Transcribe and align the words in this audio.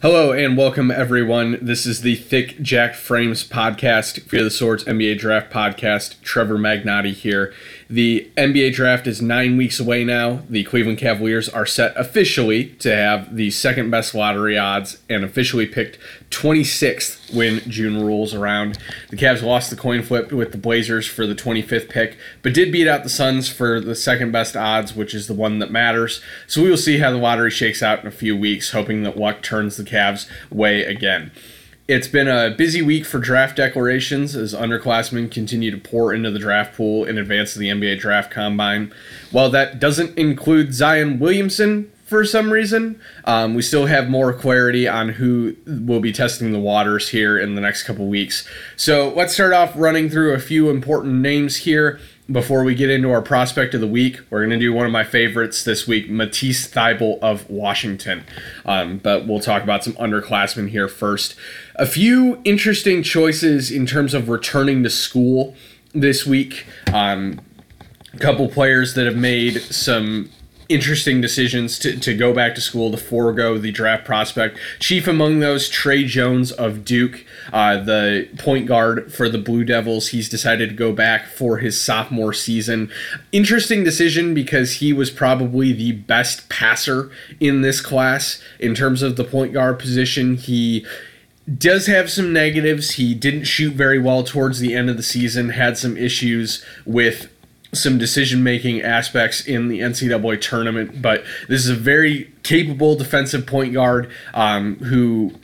Hello 0.00 0.30
and 0.30 0.56
welcome 0.56 0.92
everyone. 0.92 1.58
This 1.60 1.84
is 1.84 2.02
the 2.02 2.14
Thick 2.14 2.62
Jacked 2.62 2.94
Frames 2.94 3.42
podcast, 3.42 4.22
Fear 4.22 4.44
the 4.44 4.50
Sword's 4.50 4.84
NBA 4.84 5.18
Draft 5.18 5.52
podcast. 5.52 6.22
Trevor 6.22 6.56
Magnotti 6.56 7.12
here. 7.12 7.52
The 7.90 8.30
NBA 8.36 8.74
draft 8.74 9.08
is 9.08 9.20
nine 9.20 9.56
weeks 9.56 9.80
away 9.80 10.04
now. 10.04 10.42
The 10.48 10.62
Cleveland 10.62 10.98
Cavaliers 10.98 11.48
are 11.48 11.66
set 11.66 11.96
officially 11.96 12.66
to 12.76 12.94
have 12.94 13.34
the 13.34 13.50
second 13.50 13.90
best 13.90 14.14
lottery 14.14 14.56
odds 14.56 14.98
and 15.10 15.24
officially 15.24 15.66
picked 15.66 15.98
26th 16.30 17.17
when 17.32 17.60
June 17.70 18.04
rolls 18.04 18.34
around. 18.34 18.78
The 19.10 19.16
Cavs 19.16 19.42
lost 19.42 19.70
the 19.70 19.76
coin 19.76 20.02
flip 20.02 20.32
with 20.32 20.52
the 20.52 20.58
Blazers 20.58 21.06
for 21.06 21.26
the 21.26 21.34
25th 21.34 21.88
pick, 21.88 22.16
but 22.42 22.54
did 22.54 22.72
beat 22.72 22.88
out 22.88 23.02
the 23.02 23.08
Suns 23.08 23.48
for 23.48 23.80
the 23.80 23.94
second 23.94 24.32
best 24.32 24.56
odds, 24.56 24.94
which 24.94 25.14
is 25.14 25.26
the 25.26 25.34
one 25.34 25.58
that 25.58 25.70
matters. 25.70 26.20
So 26.46 26.62
we 26.62 26.70
will 26.70 26.76
see 26.76 26.98
how 26.98 27.10
the 27.10 27.16
lottery 27.16 27.50
shakes 27.50 27.82
out 27.82 28.00
in 28.00 28.06
a 28.06 28.12
few 28.12 28.36
weeks, 28.36 28.72
hoping 28.72 29.02
that 29.02 29.16
luck 29.16 29.42
turns 29.42 29.76
the 29.76 29.84
Cavs' 29.84 30.28
way 30.50 30.84
again. 30.84 31.32
It's 31.88 32.06
been 32.06 32.28
a 32.28 32.50
busy 32.50 32.82
week 32.82 33.06
for 33.06 33.18
draft 33.18 33.56
declarations 33.56 34.36
as 34.36 34.52
underclassmen 34.52 35.30
continue 35.30 35.70
to 35.70 35.78
pour 35.78 36.12
into 36.12 36.30
the 36.30 36.38
draft 36.38 36.76
pool 36.76 37.06
in 37.06 37.16
advance 37.16 37.54
of 37.54 37.60
the 37.60 37.70
NBA 37.70 37.98
draft 37.98 38.30
combine. 38.30 38.92
While 39.30 39.48
that 39.50 39.80
doesn't 39.80 40.18
include 40.18 40.74
Zion 40.74 41.18
Williamson 41.18 41.90
for 42.08 42.24
some 42.24 42.50
reason, 42.50 43.00
um, 43.24 43.54
we 43.54 43.62
still 43.62 43.86
have 43.86 44.08
more 44.08 44.32
clarity 44.32 44.88
on 44.88 45.10
who 45.10 45.56
will 45.66 46.00
be 46.00 46.12
testing 46.12 46.52
the 46.52 46.58
waters 46.58 47.10
here 47.10 47.38
in 47.38 47.54
the 47.54 47.60
next 47.60 47.82
couple 47.82 48.06
weeks. 48.06 48.48
So 48.76 49.10
let's 49.14 49.34
start 49.34 49.52
off 49.52 49.72
running 49.76 50.08
through 50.08 50.32
a 50.32 50.38
few 50.38 50.70
important 50.70 51.16
names 51.16 51.56
here 51.56 52.00
before 52.30 52.62
we 52.62 52.74
get 52.74 52.90
into 52.90 53.10
our 53.10 53.22
prospect 53.22 53.74
of 53.74 53.80
the 53.80 53.86
week, 53.86 54.20
we're 54.28 54.40
going 54.40 54.50
to 54.50 54.58
do 54.58 54.72
one 54.72 54.84
of 54.84 54.92
my 54.92 55.04
favorites 55.04 55.64
this 55.64 55.86
week, 55.86 56.10
Matisse 56.10 56.68
Thybulle 56.68 57.18
of 57.20 57.48
Washington. 57.48 58.22
Um, 58.66 58.98
but 58.98 59.26
we'll 59.26 59.40
talk 59.40 59.62
about 59.62 59.82
some 59.82 59.94
underclassmen 59.94 60.68
here 60.68 60.88
first. 60.88 61.34
A 61.76 61.86
few 61.86 62.40
interesting 62.44 63.02
choices 63.02 63.70
in 63.70 63.86
terms 63.86 64.12
of 64.12 64.28
returning 64.28 64.82
to 64.82 64.90
school 64.90 65.54
this 65.94 66.26
week. 66.26 66.66
Um, 66.92 67.40
a 68.12 68.18
couple 68.18 68.46
players 68.48 68.92
that 68.94 69.06
have 69.06 69.16
made 69.16 69.62
some 69.62 70.30
interesting 70.68 71.20
decisions 71.20 71.78
to, 71.78 71.98
to 71.98 72.14
go 72.14 72.34
back 72.34 72.54
to 72.54 72.60
school 72.60 72.90
to 72.90 72.96
forego 72.96 73.56
the 73.56 73.70
draft 73.70 74.04
prospect. 74.04 74.58
Chief 74.78 75.08
among 75.08 75.40
those, 75.40 75.68
Tre 75.68 76.04
Jones 76.04 76.52
of 76.52 76.84
Duke, 76.84 77.24
uh, 77.52 77.78
the 77.78 78.28
point 78.38 78.66
guard 78.66 79.12
for 79.12 79.28
the 79.28 79.38
Blue 79.38 79.64
Devils. 79.64 80.08
He's 80.08 80.28
decided 80.28 80.68
to 80.68 80.74
go 80.74 80.92
back 80.92 81.26
for 81.26 81.58
his 81.58 81.80
sophomore 81.80 82.34
season. 82.34 82.90
Interesting 83.32 83.82
decision 83.82 84.34
because 84.34 84.74
he 84.74 84.92
was 84.92 85.10
probably 85.10 85.72
the 85.72 85.92
best 85.92 86.48
passer 86.50 87.10
in 87.40 87.62
this 87.62 87.80
class 87.80 88.42
in 88.58 88.74
terms 88.74 89.02
of 89.02 89.16
the 89.16 89.24
point 89.24 89.54
guard 89.54 89.78
position. 89.78 90.36
He 90.36 90.84
does 91.56 91.86
have 91.86 92.10
some 92.10 92.32
negatives. 92.32 92.92
He 92.92 93.14
didn't 93.14 93.44
shoot 93.44 93.72
very 93.72 93.98
well 93.98 94.22
towards 94.22 94.60
the 94.60 94.74
end 94.74 94.90
of 94.90 94.98
the 94.98 95.02
season, 95.02 95.50
had 95.50 95.78
some 95.78 95.96
issues 95.96 96.62
with 96.84 97.30
some 97.72 97.98
decision 97.98 98.42
making 98.42 98.82
aspects 98.82 99.44
in 99.46 99.68
the 99.68 99.80
NCAA 99.80 100.40
tournament, 100.40 101.02
but 101.02 101.24
this 101.48 101.64
is 101.64 101.68
a 101.68 101.74
very 101.74 102.32
capable 102.42 102.94
defensive 102.94 103.46
point 103.46 103.74
guard 103.74 104.10
um, 104.34 104.76
who 104.76 105.34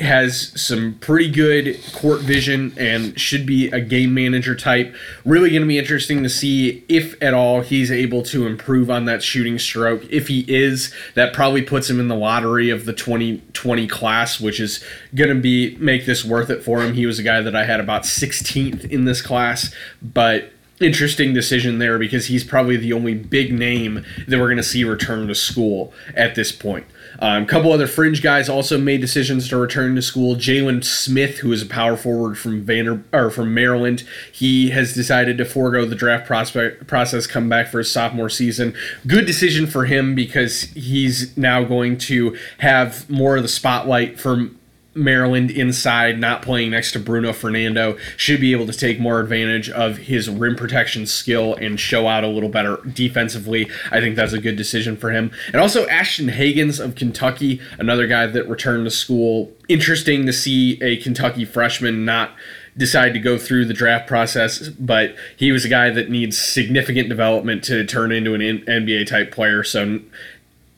has 0.00 0.58
some 0.60 0.94
pretty 0.94 1.30
good 1.30 1.78
court 1.92 2.20
vision 2.20 2.72
and 2.78 3.20
should 3.20 3.44
be 3.44 3.68
a 3.68 3.80
game 3.80 4.14
manager 4.14 4.56
type. 4.56 4.94
Really 5.26 5.50
going 5.50 5.62
to 5.62 5.68
be 5.68 5.78
interesting 5.78 6.22
to 6.22 6.30
see 6.30 6.84
if 6.88 7.22
at 7.22 7.34
all 7.34 7.60
he's 7.60 7.92
able 7.92 8.22
to 8.24 8.46
improve 8.46 8.90
on 8.90 9.04
that 9.04 9.22
shooting 9.22 9.58
stroke. 9.58 10.02
If 10.08 10.28
he 10.28 10.44
is, 10.48 10.92
that 11.14 11.34
probably 11.34 11.60
puts 11.62 11.90
him 11.90 12.00
in 12.00 12.08
the 12.08 12.16
lottery 12.16 12.70
of 12.70 12.86
the 12.86 12.94
2020 12.94 13.86
class, 13.88 14.40
which 14.40 14.58
is 14.58 14.82
going 15.14 15.34
to 15.34 15.40
be 15.40 15.76
make 15.76 16.06
this 16.06 16.24
worth 16.24 16.48
it 16.48 16.64
for 16.64 16.82
him. 16.82 16.94
He 16.94 17.04
was 17.04 17.18
a 17.18 17.22
guy 17.22 17.42
that 17.42 17.54
I 17.54 17.64
had 17.64 17.78
about 17.78 18.04
16th 18.04 18.88
in 18.90 19.04
this 19.04 19.20
class, 19.20 19.74
but 20.00 20.50
interesting 20.80 21.34
decision 21.34 21.78
there 21.78 21.98
because 21.98 22.26
he's 22.26 22.42
probably 22.42 22.76
the 22.76 22.92
only 22.92 23.14
big 23.14 23.52
name 23.52 24.04
that 24.26 24.38
we're 24.38 24.46
going 24.46 24.56
to 24.56 24.62
see 24.62 24.82
return 24.82 25.28
to 25.28 25.34
school 25.34 25.92
at 26.14 26.34
this 26.34 26.52
point. 26.52 26.86
Um, 27.18 27.42
a 27.42 27.46
couple 27.46 27.72
other 27.72 27.86
fringe 27.86 28.22
guys 28.22 28.48
also 28.48 28.78
made 28.78 29.00
decisions 29.00 29.48
to 29.48 29.56
return 29.56 29.94
to 29.96 30.02
school. 30.02 30.36
Jalen 30.36 30.82
Smith, 30.82 31.38
who 31.38 31.52
is 31.52 31.62
a 31.62 31.66
power 31.66 31.96
forward 31.96 32.38
from 32.38 32.62
Vander 32.62 33.02
or 33.12 33.30
from 33.30 33.52
Maryland, 33.52 34.04
he 34.32 34.70
has 34.70 34.94
decided 34.94 35.36
to 35.38 35.44
forego 35.44 35.84
the 35.84 35.94
draft 35.94 36.26
prospect 36.26 36.86
process, 36.86 37.26
come 37.26 37.48
back 37.48 37.68
for 37.68 37.78
his 37.78 37.90
sophomore 37.90 38.30
season. 38.30 38.74
Good 39.06 39.26
decision 39.26 39.66
for 39.66 39.84
him 39.84 40.14
because 40.14 40.62
he's 40.72 41.36
now 41.36 41.62
going 41.64 41.98
to 41.98 42.36
have 42.58 43.08
more 43.10 43.36
of 43.36 43.42
the 43.42 43.48
spotlight 43.48 44.18
from 44.18 44.59
Maryland 44.94 45.50
inside, 45.50 46.18
not 46.18 46.42
playing 46.42 46.70
next 46.70 46.92
to 46.92 46.98
Bruno 46.98 47.32
Fernando, 47.32 47.96
should 48.16 48.40
be 48.40 48.52
able 48.52 48.66
to 48.66 48.72
take 48.72 48.98
more 48.98 49.20
advantage 49.20 49.70
of 49.70 49.98
his 49.98 50.28
rim 50.28 50.56
protection 50.56 51.06
skill 51.06 51.54
and 51.54 51.78
show 51.78 52.08
out 52.08 52.24
a 52.24 52.28
little 52.28 52.48
better 52.48 52.78
defensively. 52.92 53.70
I 53.92 54.00
think 54.00 54.16
that's 54.16 54.32
a 54.32 54.40
good 54.40 54.56
decision 54.56 54.96
for 54.96 55.10
him. 55.10 55.30
And 55.48 55.56
also 55.56 55.86
Ashton 55.86 56.28
Hagans 56.28 56.82
of 56.82 56.96
Kentucky, 56.96 57.60
another 57.78 58.06
guy 58.06 58.26
that 58.26 58.48
returned 58.48 58.84
to 58.86 58.90
school. 58.90 59.52
Interesting 59.68 60.26
to 60.26 60.32
see 60.32 60.82
a 60.82 60.96
Kentucky 60.96 61.44
freshman 61.44 62.04
not 62.04 62.32
decide 62.76 63.12
to 63.12 63.20
go 63.20 63.36
through 63.38 63.66
the 63.66 63.74
draft 63.74 64.08
process, 64.08 64.68
but 64.68 65.14
he 65.36 65.52
was 65.52 65.64
a 65.64 65.68
guy 65.68 65.90
that 65.90 66.08
needs 66.08 66.38
significant 66.38 67.08
development 67.08 67.62
to 67.64 67.84
turn 67.84 68.10
into 68.10 68.34
an 68.34 68.40
NBA 68.40 69.06
type 69.06 69.32
player. 69.32 69.62
So 69.62 70.00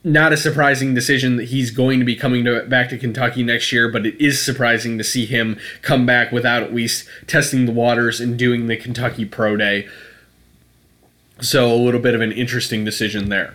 not 0.05 0.33
a 0.33 0.37
surprising 0.37 0.95
decision 0.95 1.37
that 1.37 1.45
he's 1.45 1.71
going 1.71 1.99
to 1.99 2.05
be 2.05 2.17
coming 2.17 2.45
to, 2.45 2.65
back 2.65 2.89
to 2.89 2.99
Kentucky 2.99 3.43
next 3.43 3.71
year, 3.71 3.89
but 3.89 4.05
it 4.05 4.21
is 4.21 4.43
surprising 4.43 4.99
to 4.99 5.05
see 5.05 5.27
him 5.27 5.59
come 5.81 6.05
back 6.05 6.33
without 6.33 6.63
at 6.63 6.75
least 6.75 7.09
testing 7.27 7.67
the 7.67 7.73
waters 7.73 8.21
and 8.21 8.39
doing 8.39 8.67
the 8.67 8.77
Kentucky 8.77 9.25
Pro 9.25 9.57
Day. 9.57 9.89
So 11.41 11.73
a 11.73 11.77
little 11.77 12.01
bit 12.01 12.15
of 12.15 12.21
an 12.21 12.33
interesting 12.33 12.85
decision 12.85 13.29
there 13.29 13.55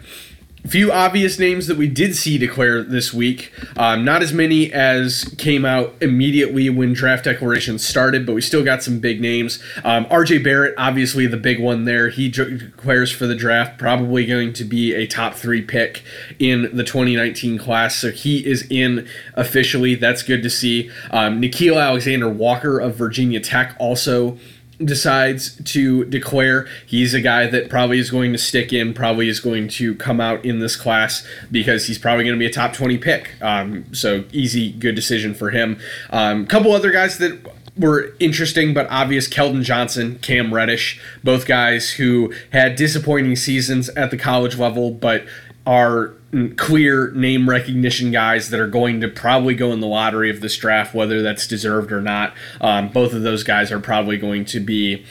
few 0.67 0.91
obvious 0.91 1.39
names 1.39 1.67
that 1.67 1.77
we 1.77 1.87
did 1.87 2.15
see 2.15 2.37
declare 2.37 2.83
this 2.83 3.13
week. 3.13 3.51
Um, 3.77 4.03
not 4.03 4.21
as 4.21 4.33
many 4.33 4.71
as 4.71 5.23
came 5.37 5.65
out 5.65 5.95
immediately 6.01 6.69
when 6.69 6.93
draft 6.93 7.23
declarations 7.23 7.85
started, 7.85 8.25
but 8.25 8.33
we 8.33 8.41
still 8.41 8.63
got 8.63 8.83
some 8.83 8.99
big 8.99 9.21
names. 9.21 9.61
Um, 9.83 10.05
RJ 10.05 10.43
Barrett, 10.43 10.73
obviously 10.77 11.25
the 11.27 11.37
big 11.37 11.61
one 11.61 11.85
there. 11.85 12.09
He 12.09 12.29
declares 12.29 13.11
for 13.11 13.27
the 13.27 13.35
draft, 13.35 13.77
probably 13.77 14.25
going 14.25 14.53
to 14.53 14.63
be 14.63 14.93
a 14.93 15.07
top 15.07 15.35
three 15.35 15.61
pick 15.61 16.03
in 16.39 16.63
the 16.75 16.83
2019 16.83 17.57
class. 17.57 17.95
So 17.95 18.11
he 18.11 18.45
is 18.45 18.67
in 18.69 19.07
officially. 19.35 19.95
That's 19.95 20.23
good 20.23 20.43
to 20.43 20.49
see. 20.49 20.91
Um, 21.11 21.41
Nickeil 21.41 21.81
Alexander 21.81 22.29
Walker 22.29 22.79
of 22.79 22.95
Virginia 22.95 23.39
Tech 23.39 23.75
also 23.79 24.37
decides 24.79 25.61
to 25.63 26.05
declare 26.05 26.67
he's 26.85 27.13
a 27.13 27.21
guy 27.21 27.47
that 27.47 27.69
probably 27.69 27.99
is 27.99 28.11
going 28.11 28.31
to 28.31 28.37
stick 28.37 28.71
in, 28.71 28.93
probably 28.93 29.27
is 29.27 29.39
going 29.39 29.67
to 29.67 29.95
come 29.95 30.21
out 30.21 30.43
in 30.45 30.59
this 30.59 30.75
class 30.75 31.25
because 31.51 31.87
he's 31.87 31.97
probably 31.97 32.23
going 32.23 32.35
to 32.35 32.39
be 32.39 32.45
a 32.45 32.53
top 32.53 32.73
20 32.73 32.97
pick. 32.97 33.41
Um, 33.41 33.93
so 33.93 34.23
easy, 34.31 34.71
good 34.71 34.95
decision 34.95 35.33
for 35.33 35.49
him. 35.49 35.79
A 36.09 36.17
um, 36.17 36.47
couple 36.47 36.71
other 36.73 36.91
guys 36.91 37.17
that 37.17 37.39
were 37.77 38.13
interesting 38.19 38.73
but 38.73 38.87
obvious 38.89 39.27
Keldon 39.27 39.63
Johnson, 39.63 40.19
Cam 40.19 40.53
Reddish, 40.53 40.99
both 41.23 41.45
guys 41.45 41.91
who 41.91 42.33
had 42.51 42.75
disappointing 42.75 43.35
seasons 43.35 43.89
at 43.89 44.11
the 44.11 44.17
college 44.17 44.57
level 44.57 44.91
but 44.91 45.25
are 45.65 46.13
clear 46.57 47.11
name 47.11 47.49
recognition 47.49 48.11
guys 48.11 48.49
that 48.49 48.59
are 48.59 48.67
going 48.67 49.01
to 49.01 49.07
probably 49.07 49.55
go 49.55 49.71
in 49.71 49.79
the 49.79 49.87
lottery 49.87 50.29
of 50.29 50.41
this 50.41 50.57
draft, 50.57 50.93
whether 50.93 51.21
that's 51.21 51.47
deserved 51.47 51.91
or 51.91 52.01
not. 52.01 52.33
Um, 52.59 52.89
both 52.89 53.13
of 53.13 53.23
those 53.23 53.43
guys 53.43 53.71
are 53.71 53.79
probably 53.79 54.17
going 54.17 54.45
to 54.45 54.59
be 54.59 55.05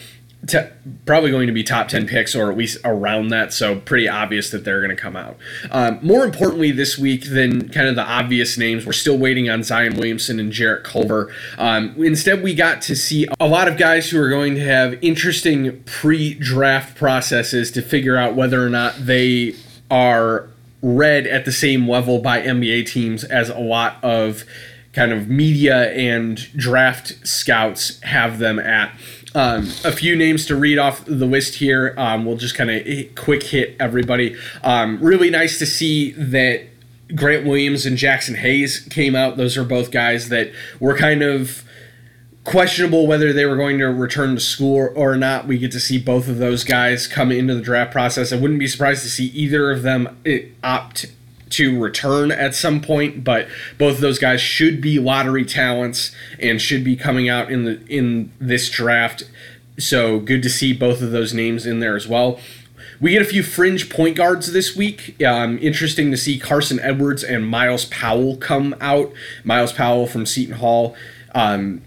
probably 1.06 1.30
going 1.30 1.46
to 1.46 1.52
be 1.52 1.64
top 1.64 1.88
10 1.88 2.06
picks 2.06 2.34
or 2.34 2.52
at 2.52 2.58
least 2.58 2.78
around 2.84 3.28
that 3.28 3.52
so 3.52 3.80
pretty 3.80 4.08
obvious 4.08 4.50
that 4.50 4.64
they're 4.64 4.80
going 4.80 4.94
to 4.94 5.00
come 5.00 5.16
out 5.16 5.36
um, 5.72 5.98
more 6.02 6.24
importantly 6.24 6.70
this 6.70 6.96
week 6.96 7.24
than 7.30 7.68
kind 7.70 7.88
of 7.88 7.96
the 7.96 8.02
obvious 8.02 8.56
names 8.56 8.86
we're 8.86 8.92
still 8.92 9.18
waiting 9.18 9.50
on 9.50 9.62
zion 9.62 9.94
williamson 9.94 10.38
and 10.38 10.52
jarrett 10.52 10.84
culver 10.84 11.32
um, 11.58 11.94
instead 11.98 12.42
we 12.42 12.54
got 12.54 12.80
to 12.80 12.94
see 12.94 13.26
a 13.40 13.48
lot 13.48 13.66
of 13.66 13.76
guys 13.76 14.10
who 14.10 14.20
are 14.20 14.28
going 14.28 14.54
to 14.54 14.60
have 14.60 15.02
interesting 15.02 15.82
pre-draft 15.84 16.96
processes 16.96 17.70
to 17.70 17.82
figure 17.82 18.16
out 18.16 18.36
whether 18.36 18.64
or 18.64 18.70
not 18.70 18.94
they 18.98 19.54
are 19.90 20.48
read 20.82 21.26
at 21.26 21.44
the 21.44 21.52
same 21.52 21.88
level 21.88 22.18
by 22.20 22.40
nba 22.40 22.86
teams 22.86 23.24
as 23.24 23.48
a 23.48 23.58
lot 23.58 24.02
of 24.04 24.44
kind 24.92 25.12
of 25.12 25.28
media 25.28 25.92
and 25.92 26.50
draft 26.56 27.26
scouts 27.26 28.00
have 28.02 28.38
them 28.38 28.58
at 28.58 28.92
um, 29.36 29.64
a 29.84 29.92
few 29.92 30.16
names 30.16 30.46
to 30.46 30.56
read 30.56 30.78
off 30.78 31.04
the 31.04 31.26
list 31.26 31.56
here. 31.56 31.94
Um, 31.98 32.24
we'll 32.24 32.38
just 32.38 32.54
kind 32.54 32.70
of 32.70 33.14
quick 33.16 33.42
hit 33.42 33.76
everybody. 33.78 34.34
Um, 34.64 34.98
really 34.98 35.28
nice 35.28 35.58
to 35.58 35.66
see 35.66 36.12
that 36.12 36.62
Grant 37.14 37.46
Williams 37.46 37.84
and 37.84 37.98
Jaxson 37.98 38.36
Hayes 38.36 38.80
came 38.80 39.14
out. 39.14 39.36
Those 39.36 39.58
are 39.58 39.64
both 39.64 39.90
guys 39.90 40.30
that 40.30 40.52
were 40.80 40.96
kind 40.96 41.22
of 41.22 41.64
questionable 42.46 43.08
whether 43.08 43.32
they 43.32 43.44
were 43.44 43.56
going 43.56 43.78
to 43.78 43.86
return 43.86 44.36
to 44.36 44.40
school 44.40 44.90
or 44.94 45.16
not. 45.16 45.46
We 45.46 45.58
get 45.58 45.72
to 45.72 45.80
see 45.80 45.98
both 45.98 46.28
of 46.28 46.38
those 46.38 46.62
guys 46.64 47.06
come 47.06 47.32
into 47.32 47.54
the 47.54 47.60
draft 47.60 47.92
process. 47.92 48.32
I 48.32 48.36
wouldn't 48.36 48.60
be 48.60 48.68
surprised 48.68 49.02
to 49.02 49.10
see 49.10 49.26
either 49.26 49.70
of 49.70 49.82
them 49.82 50.16
eh, 50.24 50.46
opt 50.62 51.06
to 51.50 51.78
return 51.78 52.30
at 52.30 52.54
some 52.54 52.80
point, 52.80 53.24
but 53.24 53.48
both 53.78 53.96
of 53.96 54.00
those 54.00 54.18
guys 54.18 54.40
should 54.40 54.80
be 54.80 54.98
lottery 54.98 55.44
talents 55.44 56.14
and 56.38 56.62
should 56.62 56.84
be 56.84 56.96
coming 56.96 57.28
out 57.28 57.50
in 57.50 57.64
the 57.64 57.84
in 57.88 58.32
this 58.40 58.70
draft. 58.70 59.24
So 59.78 60.20
good 60.20 60.42
to 60.42 60.50
see 60.50 60.72
both 60.72 61.02
of 61.02 61.10
those 61.10 61.34
names 61.34 61.66
in 61.66 61.80
there 61.80 61.96
as 61.96 62.06
well. 62.08 62.40
We 63.00 63.10
get 63.10 63.22
a 63.22 63.26
few 63.26 63.42
fringe 63.42 63.90
point 63.90 64.16
guards 64.16 64.52
this 64.52 64.74
week. 64.74 65.20
Um, 65.22 65.58
interesting 65.58 66.10
to 66.12 66.16
see 66.16 66.38
Carson 66.38 66.80
Edwards 66.80 67.22
and 67.22 67.46
Myles 67.46 67.84
Powell 67.86 68.36
come 68.36 68.74
out. 68.80 69.12
Myles 69.44 69.72
Powell 69.72 70.06
from 70.06 70.24
Seton 70.24 70.56
Hall. 70.56 70.96
Um, 71.34 71.82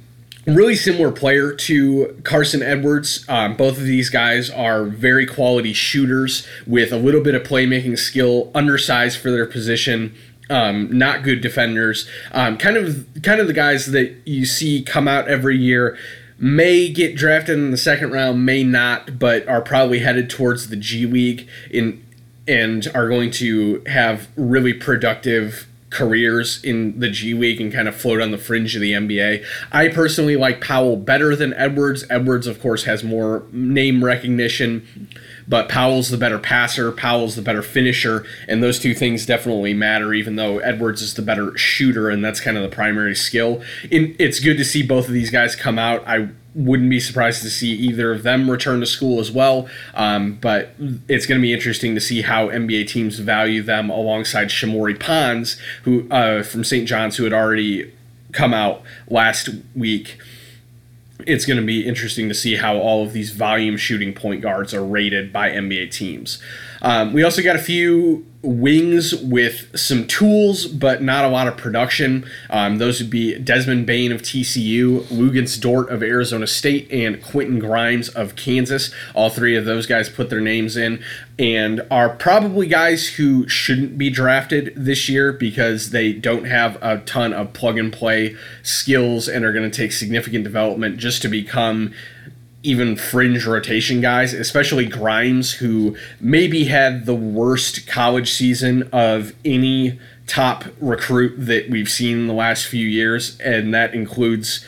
really 0.49 0.75
similar 0.75 1.11
player 1.11 1.53
to 1.53 2.21
Carson 2.23 2.61
Edwards. 2.61 3.25
Um, 3.27 3.55
both 3.55 3.77
of 3.77 3.83
these 3.83 4.09
guys 4.09 4.49
are 4.49 4.85
very 4.85 5.25
quality 5.25 5.73
shooters 5.73 6.47
with 6.65 6.91
a 6.91 6.97
little 6.97 7.21
bit 7.21 7.35
of 7.35 7.43
playmaking 7.43 7.97
skill, 7.97 8.51
undersized 8.53 9.19
for 9.19 9.31
their 9.31 9.45
position. 9.45 10.15
Um, 10.49 10.97
not 10.97 11.23
good 11.23 11.41
defenders. 11.41 12.09
Um, 12.31 12.57
kind 12.57 12.75
of, 12.75 13.07
kind 13.21 13.39
of 13.39 13.47
the 13.47 13.53
guys 13.53 13.87
that 13.87 14.15
you 14.25 14.45
see 14.45 14.81
come 14.81 15.07
out 15.07 15.27
every 15.27 15.57
year. 15.57 15.97
May 16.39 16.89
get 16.89 17.15
drafted 17.15 17.57
in 17.57 17.71
the 17.71 17.77
second 17.77 18.11
round, 18.11 18.45
may 18.45 18.63
not, 18.63 19.19
but 19.19 19.47
are 19.47 19.61
probably 19.61 19.99
headed 19.99 20.29
towards 20.29 20.69
the 20.69 20.77
G 20.77 21.05
League 21.05 21.47
in 21.69 22.03
and 22.49 22.91
are 22.95 23.07
going 23.07 23.29
to 23.29 23.83
have 23.85 24.27
really 24.35 24.73
productive 24.73 25.68
careers 25.89 26.63
in 26.63 26.99
the 26.99 27.09
G 27.09 27.33
League 27.33 27.59
and 27.59 27.73
kind 27.73 27.87
of 27.87 27.95
float 27.95 28.21
on 28.21 28.31
the 28.31 28.37
fringe 28.37 28.75
of 28.75 28.81
the 28.81 28.93
NBA. 28.93 29.43
I 29.71 29.87
personally 29.87 30.35
like 30.35 30.61
Powell 30.61 30.95
better 30.95 31.35
than 31.35 31.53
Edwards. 31.55 32.05
Edwards, 32.09 32.45
of 32.45 32.61
course, 32.61 32.83
has 32.83 33.03
more 33.03 33.43
name 33.51 34.03
recognition, 34.03 35.09
but 35.47 35.67
Powell's 35.67 36.09
the 36.09 36.17
better 36.17 36.37
passer, 36.37 36.91
Powell's 36.91 37.35
the 37.35 37.41
better 37.41 37.63
finisher, 37.63 38.23
and 38.47 38.61
those 38.61 38.77
two 38.77 38.93
things 38.93 39.25
definitely 39.25 39.73
matter, 39.73 40.13
even 40.13 40.35
though 40.35 40.59
Edwards 40.59 41.01
is 41.01 41.15
the 41.15 41.23
better 41.23 41.57
shooter, 41.57 42.09
and 42.09 42.23
that's 42.23 42.39
kind 42.39 42.55
of 42.55 42.61
the 42.61 42.69
primary 42.69 43.15
skill. 43.15 43.63
It's 43.89 44.39
good 44.39 44.57
to 44.57 44.65
see 44.65 44.83
both 44.83 45.07
of 45.07 45.13
these 45.13 45.31
guys 45.31 45.55
come 45.55 45.79
out. 45.79 46.03
I 46.07 46.29
wouldn't 46.55 46.89
be 46.89 46.99
surprised 46.99 47.41
to 47.43 47.49
see 47.49 47.71
either 47.71 48.11
of 48.11 48.23
them 48.23 48.49
return 48.49 48.79
to 48.79 48.85
school 48.85 49.19
as 49.19 49.31
well. 49.31 49.67
Um, 49.93 50.35
but 50.41 50.71
it's 51.07 51.25
going 51.25 51.39
to 51.39 51.41
be 51.41 51.53
interesting 51.53 51.95
to 51.95 52.01
see 52.01 52.21
how 52.23 52.47
NBA 52.47 52.87
teams 52.87 53.19
value 53.19 53.61
them 53.61 53.89
alongside 53.89 54.47
Shamorie 54.47 54.99
Ponds, 54.99 55.59
who 55.83 56.09
uh, 56.09 56.43
from 56.43 56.63
St. 56.63 56.87
John's, 56.87 57.17
who 57.17 57.23
had 57.23 57.33
already 57.33 57.93
come 58.31 58.53
out 58.53 58.81
last 59.07 59.49
week. 59.75 60.19
It's 61.27 61.45
going 61.45 61.59
to 61.59 61.65
be 61.65 61.85
interesting 61.85 62.29
to 62.29 62.35
see 62.35 62.55
how 62.55 62.77
all 62.77 63.03
of 63.03 63.13
these 63.13 63.31
volume 63.31 63.77
shooting 63.77 64.13
point 64.13 64.41
guards 64.41 64.73
are 64.73 64.85
rated 64.85 65.33
by 65.33 65.51
NBA 65.51 65.91
teams. 65.91 66.41
Um, 66.81 67.13
we 67.13 67.23
also 67.23 67.41
got 67.41 67.55
a 67.55 67.59
few 67.59 68.25
wings 68.41 69.13
with 69.15 69.77
some 69.77 70.07
tools, 70.07 70.65
but 70.65 71.01
not 71.01 71.25
a 71.25 71.27
lot 71.27 71.47
of 71.47 71.57
production. 71.57 72.25
Um, 72.49 72.77
those 72.77 73.01
would 73.01 73.09
be 73.09 73.37
Desmond 73.37 73.85
Bane 73.85 74.13
of 74.13 74.21
TCU, 74.21 75.01
Luguentz 75.07 75.59
Dort 75.59 75.89
of 75.89 76.01
Arizona 76.01 76.47
State, 76.47 76.89
and 76.89 77.21
Quentin 77.21 77.59
Grimes 77.59 78.07
of 78.07 78.35
Kansas. 78.37 78.93
All 79.13 79.29
three 79.29 79.57
of 79.57 79.65
those 79.65 79.85
guys 79.85 80.07
put 80.09 80.29
their 80.29 80.39
names 80.39 80.77
in 80.77 81.03
and 81.37 81.81
are 81.91 82.09
probably 82.09 82.67
guys 82.67 83.07
who 83.07 83.47
shouldn't 83.47 83.97
be 83.97 84.09
drafted 84.09 84.73
this 84.75 85.09
year 85.09 85.33
because 85.33 85.89
they 85.89 86.13
don't 86.13 86.45
have 86.45 86.77
a 86.81 86.99
ton 86.99 87.33
of 87.33 87.51
plug 87.53 87.77
and 87.77 87.91
play 87.91 88.35
skills 88.63 89.27
and 89.27 89.43
are 89.43 89.53
going 89.53 89.69
to 89.69 89.75
take 89.75 89.91
significant 89.91 90.45
development 90.45 90.97
just 90.97 91.21
to 91.21 91.27
become 91.27 91.93
even 92.63 92.95
fringe 92.95 93.45
rotation 93.45 94.01
guys, 94.01 94.33
especially 94.33 94.85
Grimes, 94.85 95.53
who 95.53 95.95
maybe 96.19 96.65
had 96.65 97.05
the 97.05 97.15
worst 97.15 97.87
college 97.87 98.31
season 98.31 98.89
of 98.91 99.33
any 99.45 99.99
top 100.27 100.65
recruit 100.79 101.35
that 101.37 101.69
we've 101.69 101.89
seen 101.89 102.19
in 102.19 102.27
the 102.27 102.33
last 102.33 102.65
few 102.65 102.85
years, 102.85 103.39
and 103.39 103.73
that 103.73 103.93
includes 103.93 104.65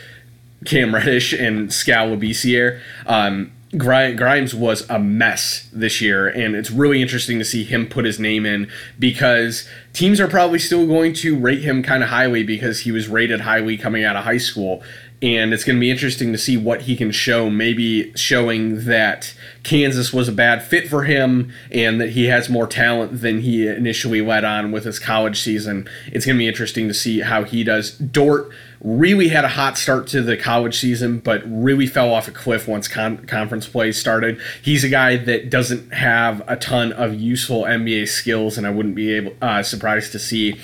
Cam 0.64 0.94
Reddish 0.94 1.32
and 1.32 1.72
Skal 1.72 2.08
Labissiere. 2.08 2.80
Um, 3.06 3.52
Grimes 3.76 4.54
was 4.54 4.88
a 4.90 4.98
mess 4.98 5.66
this 5.72 6.02
year, 6.02 6.28
and 6.28 6.54
it's 6.54 6.70
really 6.70 7.00
interesting 7.00 7.38
to 7.38 7.44
see 7.44 7.64
him 7.64 7.86
put 7.86 8.04
his 8.04 8.18
name 8.18 8.44
in 8.44 8.70
because 8.98 9.66
teams 9.94 10.20
are 10.20 10.28
probably 10.28 10.58
still 10.58 10.86
going 10.86 11.14
to 11.14 11.38
rate 11.38 11.62
him 11.62 11.82
kind 11.82 12.02
of 12.02 12.10
highly 12.10 12.42
because 12.42 12.80
he 12.80 12.92
was 12.92 13.08
rated 13.08 13.40
highly 13.40 13.78
coming 13.78 14.04
out 14.04 14.14
of 14.14 14.24
high 14.24 14.36
school 14.36 14.82
and 15.22 15.54
it's 15.54 15.62
going 15.62 15.76
to 15.76 15.80
be 15.80 15.90
interesting 15.90 16.32
to 16.32 16.38
see 16.38 16.56
what 16.56 16.82
he 16.82 16.96
can 16.96 17.12
show. 17.12 17.48
Maybe 17.48 18.12
showing 18.16 18.86
that 18.86 19.32
Kansas 19.62 20.12
was 20.12 20.28
a 20.28 20.32
bad 20.32 20.64
fit 20.64 20.88
for 20.88 21.04
him 21.04 21.52
and 21.70 22.00
that 22.00 22.10
he 22.10 22.26
has 22.26 22.50
more 22.50 22.66
talent 22.66 23.20
than 23.20 23.40
he 23.40 23.68
initially 23.68 24.20
let 24.20 24.44
on 24.44 24.72
with 24.72 24.84
his 24.84 24.98
college 24.98 25.40
season. 25.40 25.88
It's 26.08 26.26
going 26.26 26.36
to 26.36 26.40
be 26.40 26.48
interesting 26.48 26.88
to 26.88 26.94
see 26.94 27.20
how 27.20 27.44
he 27.44 27.62
does. 27.62 27.96
Dort 27.96 28.50
really 28.82 29.28
had 29.28 29.44
a 29.44 29.48
hot 29.48 29.78
start 29.78 30.08
to 30.08 30.22
the 30.22 30.36
college 30.36 30.76
season, 30.76 31.20
but 31.20 31.42
really 31.46 31.86
fell 31.86 32.12
off 32.12 32.26
a 32.26 32.32
cliff 32.32 32.66
once 32.66 32.88
con- 32.88 33.24
conference 33.26 33.68
play 33.68 33.92
started. 33.92 34.40
He's 34.60 34.82
a 34.82 34.88
guy 34.88 35.16
that 35.18 35.50
doesn't 35.50 35.94
have 35.94 36.42
a 36.48 36.56
ton 36.56 36.92
of 36.92 37.14
useful 37.14 37.62
NBA 37.62 38.08
skills, 38.08 38.58
and 38.58 38.66
I 38.66 38.70
wouldn't 38.70 38.96
be 38.96 39.12
able 39.12 39.34
uh, 39.40 39.62
surprised 39.62 40.10
to 40.12 40.18
see 40.18 40.58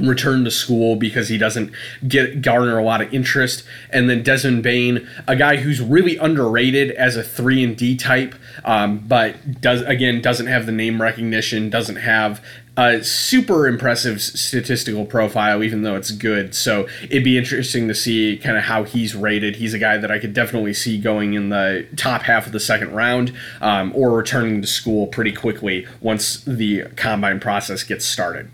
return 0.00 0.44
to 0.44 0.50
school 0.50 0.96
because 0.96 1.28
he 1.28 1.38
doesn't 1.38 1.72
get 2.06 2.42
garner 2.42 2.78
a 2.78 2.84
lot 2.84 3.00
of 3.00 3.12
interest. 3.12 3.64
And 3.90 4.08
then 4.08 4.22
Desmond 4.22 4.62
Bane, 4.62 5.08
a 5.26 5.36
guy 5.36 5.56
who's 5.56 5.80
really 5.80 6.16
underrated 6.16 6.90
as 6.92 7.16
a 7.16 7.22
three 7.22 7.62
and 7.62 7.76
D 7.76 7.96
type, 7.96 8.34
um, 8.64 8.98
but 9.06 9.60
does 9.60 9.82
again 9.82 10.20
doesn't 10.20 10.46
have 10.46 10.66
the 10.66 10.72
name 10.72 11.00
recognition, 11.00 11.70
doesn't 11.70 11.96
have 11.96 12.42
a 12.76 13.04
super 13.04 13.66
impressive 13.66 14.22
statistical 14.22 15.04
profile, 15.04 15.62
even 15.62 15.82
though 15.82 15.96
it's 15.96 16.10
good. 16.12 16.54
So 16.54 16.88
it'd 17.02 17.24
be 17.24 17.36
interesting 17.36 17.88
to 17.88 17.94
see 17.94 18.38
kind 18.38 18.56
of 18.56 18.64
how 18.64 18.84
he's 18.84 19.14
rated. 19.14 19.56
He's 19.56 19.74
a 19.74 19.78
guy 19.78 19.98
that 19.98 20.10
I 20.10 20.18
could 20.18 20.32
definitely 20.32 20.72
see 20.72 20.98
going 20.98 21.34
in 21.34 21.50
the 21.50 21.86
top 21.96 22.22
half 22.22 22.46
of 22.46 22.52
the 22.52 22.60
second 22.60 22.94
round 22.94 23.34
um, 23.60 23.92
or 23.94 24.12
returning 24.12 24.62
to 24.62 24.66
school 24.66 25.08
pretty 25.08 25.32
quickly 25.32 25.86
once 26.00 26.42
the 26.44 26.84
combine 26.96 27.40
process 27.40 27.82
gets 27.82 28.06
started. 28.06 28.50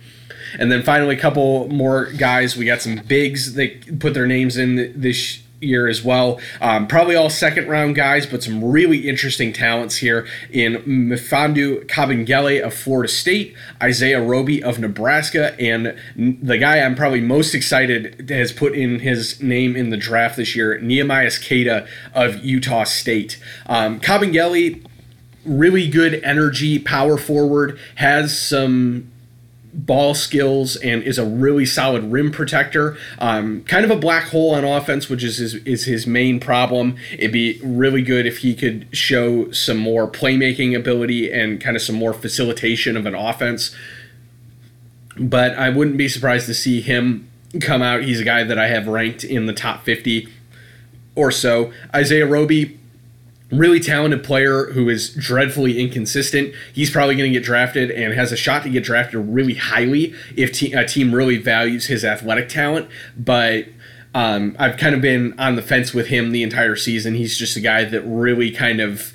And 0.59 0.71
then 0.71 0.83
finally, 0.83 1.17
a 1.17 1.21
couple 1.21 1.69
more 1.69 2.07
guys. 2.12 2.57
We 2.57 2.65
got 2.65 2.83
some 2.83 2.97
bigs 3.07 3.55
that 3.55 3.99
put 3.99 4.15
their 4.15 4.26
names 4.26 4.57
in 4.57 5.00
this 5.00 5.43
year 5.61 5.88
as 5.88 6.05
well. 6.05 6.41
Um, 6.61 6.87
probably 6.87 7.17
all 7.17 7.31
second 7.31 7.69
round 7.69 7.95
guys, 7.95 8.26
but 8.26 8.43
some 8.43 8.62
really 8.62 9.09
interesting 9.09 9.53
talents 9.53 9.97
here 9.97 10.26
in 10.50 10.76
Mfiondu 10.83 11.87
Kabengele 11.87 12.62
of 12.62 12.75
Florida 12.75 13.09
State, 13.09 13.55
Isaiah 13.83 14.23
Roby 14.23 14.62
of 14.62 14.79
Nebraska, 14.79 15.59
and 15.61 15.97
the 16.17 16.59
guy 16.59 16.81
I'm 16.81 16.95
probably 16.95 17.21
most 17.21 17.55
excited 17.55 18.29
has 18.31 18.53
put 18.53 18.75
in 18.75 19.00
his 19.00 19.43
name 19.43 19.76
in 19.76 19.91
the 19.91 19.97
draft 19.97 20.37
this 20.37 20.55
year, 20.55 20.79
Neemias 20.81 21.47
Queta 21.47 21.87
of 22.15 22.45
Utah 22.45 22.85
State. 22.85 23.41
Um, 23.67 24.00
Kabengele, 24.00 24.85
really 25.45 25.88
good 25.88 26.23
energy, 26.23 26.79
power 26.79 27.17
forward, 27.17 27.79
has 27.97 28.38
some 28.38 29.11
ball 29.76 30.14
skills 30.14 30.76
and 30.76 31.02
is 31.02 31.18
a 31.18 31.25
really 31.25 31.66
solid 31.66 32.11
rim 32.11 32.30
protector. 32.30 32.97
Um, 33.18 33.62
kind 33.64 33.85
of 33.85 33.90
a 33.90 33.97
black 33.97 34.25
hole 34.25 34.54
on 34.54 34.64
offense, 34.64 35.09
which 35.09 35.23
is 35.23 35.37
his, 35.37 35.54
is 35.54 35.85
his 35.85 36.06
main 36.06 36.40
problem. 36.40 36.97
It'd 37.12 37.33
be 37.33 37.61
really 37.62 38.02
good 38.02 38.26
if 38.26 38.38
he 38.38 38.54
could 38.54 38.88
show 38.97 39.50
some 39.50 39.76
more 39.76 40.11
playmaking 40.11 40.75
ability 40.75 41.30
and 41.30 41.61
kind 41.61 41.76
of 41.76 41.83
some 41.83 41.97
more 41.97 42.14
facilitation 42.14 42.97
of 42.97 43.04
an 43.04 43.14
offense. 43.14 43.76
But 45.18 45.56
I 45.59 45.68
wouldn't 45.68 45.99
be 45.99 46.09
surprised 46.09 46.47
to 46.47 46.54
see 46.54 46.80
him 46.80 47.28
come 47.61 47.83
out. 47.83 48.02
He's 48.02 48.21
a 48.21 48.25
guy 48.25 48.45
that 48.45 48.59
I 48.59 48.68
have 48.68 48.88
ranked 48.88 49.25
in 49.25 49.47
the 49.47 49.52
top 49.52 49.85
50 49.85 50.28
or 51.14 51.30
so. 51.30 51.73
Isaiah 51.95 52.26
Roby 52.26 52.78
really 53.50 53.79
talented 53.79 54.25
player 54.25 54.73
who 54.73 54.88
is 54.88 55.11
dreadfully 55.15 55.79
inconsistent. 55.79 56.53
He's 56.73 56.91
probably 56.91 57.15
going 57.15 57.33
to 57.33 57.38
get 57.38 57.45
drafted 57.45 57.91
and 57.91 58.12
has 58.15 58.33
a 58.33 58.37
shot 58.37 58.65
to 58.65 58.71
get 58.71 58.83
drafted 58.83 59.21
really 59.21 59.55
highly 59.55 60.15
if 60.37 60.53
te- 60.53 60.73
a 60.73 60.87
team 60.87 61.15
really 61.15 61.38
values 61.38 61.87
his 61.87 62.05
athletic 62.05 62.49
talent. 62.49 62.88
But 63.17 63.67
um, 64.15 64.57
I've 64.59 64.76
kind 64.76 64.95
of 64.95 65.00
been 65.00 65.38
on 65.38 65.55
the 65.55 65.62
fence 65.62 65.93
with 65.93 66.09
him 66.09 66.33
the 66.33 66.43
entire 66.43 66.75
season. 66.75 67.15
He's 67.15 67.37
just 67.38 67.57
a 67.57 67.61
guy 67.61 67.85
that 67.85 68.03
really 68.03 68.50
kind 68.50 68.81
of 68.81 69.12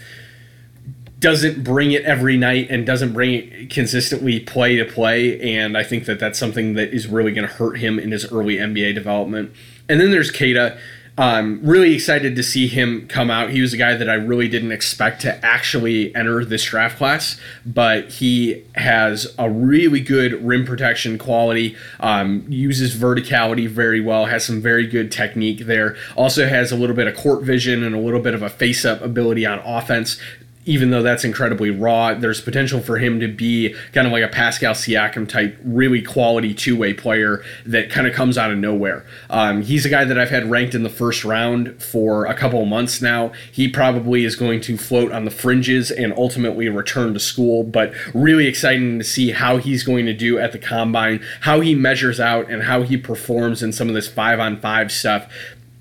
doesn't 1.19 1.63
bring 1.63 1.91
it 1.91 2.03
every 2.03 2.35
night 2.35 2.67
and 2.69 2.85
doesn't 2.85 3.13
bring 3.13 3.33
it 3.33 3.69
consistently 3.69 4.39
play 4.39 4.75
to 4.77 4.85
play. 4.85 5.55
And 5.55 5.77
I 5.77 5.83
think 5.83 6.05
that 6.05 6.19
that's 6.19 6.39
something 6.39 6.73
that 6.75 6.93
is 6.93 7.07
really 7.07 7.31
going 7.31 7.47
to 7.47 7.53
hurt 7.53 7.79
him 7.79 7.99
in 7.99 8.11
his 8.11 8.31
early 8.31 8.57
NBA 8.57 8.95
development. 8.95 9.51
And 9.87 9.99
then 9.99 10.11
there's 10.11 10.31
Queta. 10.31 10.79
Um, 11.17 11.59
really 11.61 11.93
excited 11.93 12.35
to 12.37 12.43
see 12.43 12.67
him 12.67 13.05
come 13.07 13.29
out. 13.29 13.49
He 13.49 13.61
was 13.61 13.73
a 13.73 13.77
guy 13.77 13.95
that 13.95 14.09
I 14.09 14.13
really 14.13 14.47
didn't 14.47 14.71
expect 14.71 15.21
to 15.21 15.45
actually 15.45 16.15
enter 16.15 16.45
this 16.45 16.63
draft 16.63 16.97
class, 16.97 17.39
but 17.65 18.09
he 18.09 18.63
has 18.75 19.33
a 19.37 19.49
really 19.49 19.99
good 19.99 20.33
rim 20.43 20.65
protection 20.65 21.17
quality, 21.17 21.75
um, 21.99 22.45
uses 22.47 22.95
verticality 22.95 23.67
very 23.67 23.99
well, 23.99 24.25
has 24.25 24.45
some 24.45 24.61
very 24.61 24.87
good 24.87 25.11
technique 25.11 25.65
there. 25.65 25.97
Also 26.15 26.47
has 26.47 26.71
a 26.71 26.77
little 26.77 26.95
bit 26.95 27.07
of 27.07 27.15
court 27.15 27.43
vision 27.43 27.83
and 27.83 27.93
a 27.93 27.99
little 27.99 28.21
bit 28.21 28.33
of 28.33 28.41
a 28.41 28.49
face 28.49 28.85
up 28.85 29.01
ability 29.01 29.45
on 29.45 29.59
offense 29.59 30.19
even 30.65 30.91
though 30.91 31.01
that's 31.01 31.23
incredibly 31.23 31.69
raw, 31.71 32.13
there's 32.13 32.41
potential 32.41 32.81
for 32.81 32.97
him 32.97 33.19
to 33.19 33.27
be 33.27 33.75
kind 33.93 34.05
of 34.05 34.13
like 34.13 34.23
a 34.23 34.27
Pascal 34.27 34.73
Siakam 34.73 35.27
type, 35.27 35.57
really 35.63 36.01
quality 36.01 36.53
two 36.53 36.75
way 36.75 36.93
player 36.93 37.43
that 37.65 37.89
kind 37.89 38.05
of 38.05 38.13
comes 38.13 38.37
out 38.37 38.51
of 38.51 38.57
nowhere. 38.57 39.05
Um, 39.29 39.63
he's 39.63 39.85
a 39.85 39.89
guy 39.89 40.05
that 40.05 40.19
I've 40.19 40.29
had 40.29 40.49
ranked 40.49 40.75
in 40.75 40.83
the 40.83 40.89
first 40.89 41.23
round 41.23 41.81
for 41.81 42.25
a 42.25 42.33
couple 42.33 42.63
months 42.65 43.01
now. 43.01 43.31
He 43.51 43.67
probably 43.67 44.23
is 44.23 44.35
going 44.35 44.61
to 44.61 44.77
float 44.77 45.11
on 45.11 45.25
the 45.25 45.31
fringes 45.31 45.89
and 45.89 46.13
ultimately 46.13 46.69
return 46.69 47.13
to 47.13 47.19
school, 47.19 47.63
but 47.63 47.93
really 48.13 48.47
exciting 48.47 48.99
to 48.99 49.03
see 49.03 49.31
how 49.31 49.57
he's 49.57 49.83
going 49.83 50.05
to 50.05 50.13
do 50.13 50.37
at 50.37 50.51
the 50.51 50.59
combine, 50.59 51.23
how 51.41 51.59
he 51.59 51.73
measures 51.73 52.19
out, 52.19 52.49
and 52.49 52.63
how 52.63 52.83
he 52.83 52.97
performs 52.97 53.63
in 53.63 53.73
some 53.73 53.87
of 53.87 53.95
this 53.95 54.07
five 54.07 54.39
on 54.39 54.59
five 54.59 54.91
stuff 54.91 55.31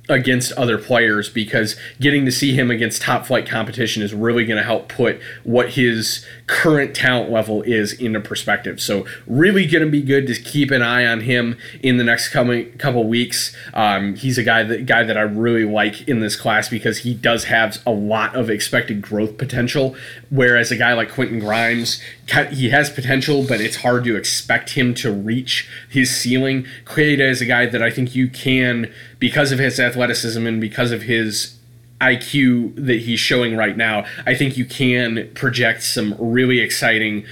against 0.08 0.52
other 0.52 0.78
players 0.78 1.28
because 1.28 1.76
getting 2.00 2.24
to 2.24 2.32
see 2.32 2.52
him 2.52 2.70
against 2.70 3.02
top 3.02 3.26
flight 3.26 3.46
competition 3.46 4.02
is 4.02 4.12
really 4.12 4.44
going 4.44 4.56
to 4.56 4.62
help 4.62 4.88
put 4.88 5.20
what 5.44 5.70
his 5.70 6.26
current 6.50 6.96
talent 6.96 7.30
level 7.30 7.62
is 7.62 7.92
into 7.92 8.18
perspective. 8.18 8.80
So 8.80 9.06
really 9.28 9.66
going 9.66 9.84
to 9.84 9.90
be 9.90 10.02
good 10.02 10.26
to 10.26 10.34
keep 10.34 10.72
an 10.72 10.82
eye 10.82 11.06
on 11.06 11.20
him 11.20 11.56
in 11.80 11.96
the 11.96 12.02
next 12.02 12.30
coming 12.30 12.72
couple 12.72 13.06
weeks. 13.06 13.54
Um, 13.72 14.16
he's 14.16 14.36
a 14.36 14.42
guy 14.42 14.64
that 14.64 14.84
guy 14.84 15.04
that 15.04 15.16
I 15.16 15.20
really 15.20 15.64
like 15.64 16.08
in 16.08 16.18
this 16.18 16.34
class 16.34 16.68
because 16.68 16.98
he 16.98 17.14
does 17.14 17.44
have 17.44 17.80
a 17.86 17.92
lot 17.92 18.34
of 18.34 18.50
expected 18.50 19.00
growth 19.00 19.38
potential, 19.38 19.94
whereas 20.28 20.72
a 20.72 20.76
guy 20.76 20.92
like 20.92 21.12
Quentin 21.12 21.38
Grimes 21.38 22.02
he 22.50 22.70
has 22.70 22.90
potential, 22.90 23.44
but 23.46 23.60
it's 23.60 23.76
hard 23.76 24.02
to 24.04 24.16
expect 24.16 24.70
him 24.70 24.92
to 24.94 25.12
reach 25.12 25.68
his 25.88 26.14
ceiling. 26.14 26.66
Queta 26.84 27.24
is 27.24 27.40
a 27.40 27.46
guy 27.46 27.66
that 27.66 27.82
I 27.82 27.90
think 27.90 28.16
you 28.16 28.28
can, 28.28 28.92
because 29.20 29.52
of 29.52 29.60
his 29.60 29.78
athleticism 29.78 30.44
and 30.44 30.60
because 30.60 30.90
of 30.90 31.02
his 31.02 31.56
IQ 32.00 32.74
that 32.86 33.00
he's 33.00 33.20
showing 33.20 33.56
right 33.56 33.76
now, 33.76 34.04
I 34.26 34.34
think 34.34 34.56
you 34.56 34.64
can 34.64 35.30
project 35.34 35.82
some 35.82 36.14
really 36.18 36.60
exciting 36.60 37.26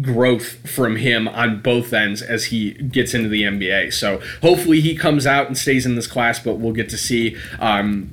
growth 0.00 0.68
from 0.68 0.96
him 0.96 1.28
on 1.28 1.60
both 1.60 1.92
ends 1.92 2.20
as 2.22 2.46
he 2.46 2.72
gets 2.72 3.14
into 3.14 3.28
the 3.28 3.42
NBA. 3.42 3.92
So 3.92 4.20
hopefully 4.42 4.80
he 4.80 4.96
comes 4.96 5.26
out 5.26 5.46
and 5.46 5.56
stays 5.56 5.86
in 5.86 5.94
this 5.94 6.06
class, 6.06 6.38
but 6.38 6.54
we'll 6.54 6.72
get 6.72 6.88
to 6.90 6.98
see. 6.98 7.36
Um, 7.60 8.10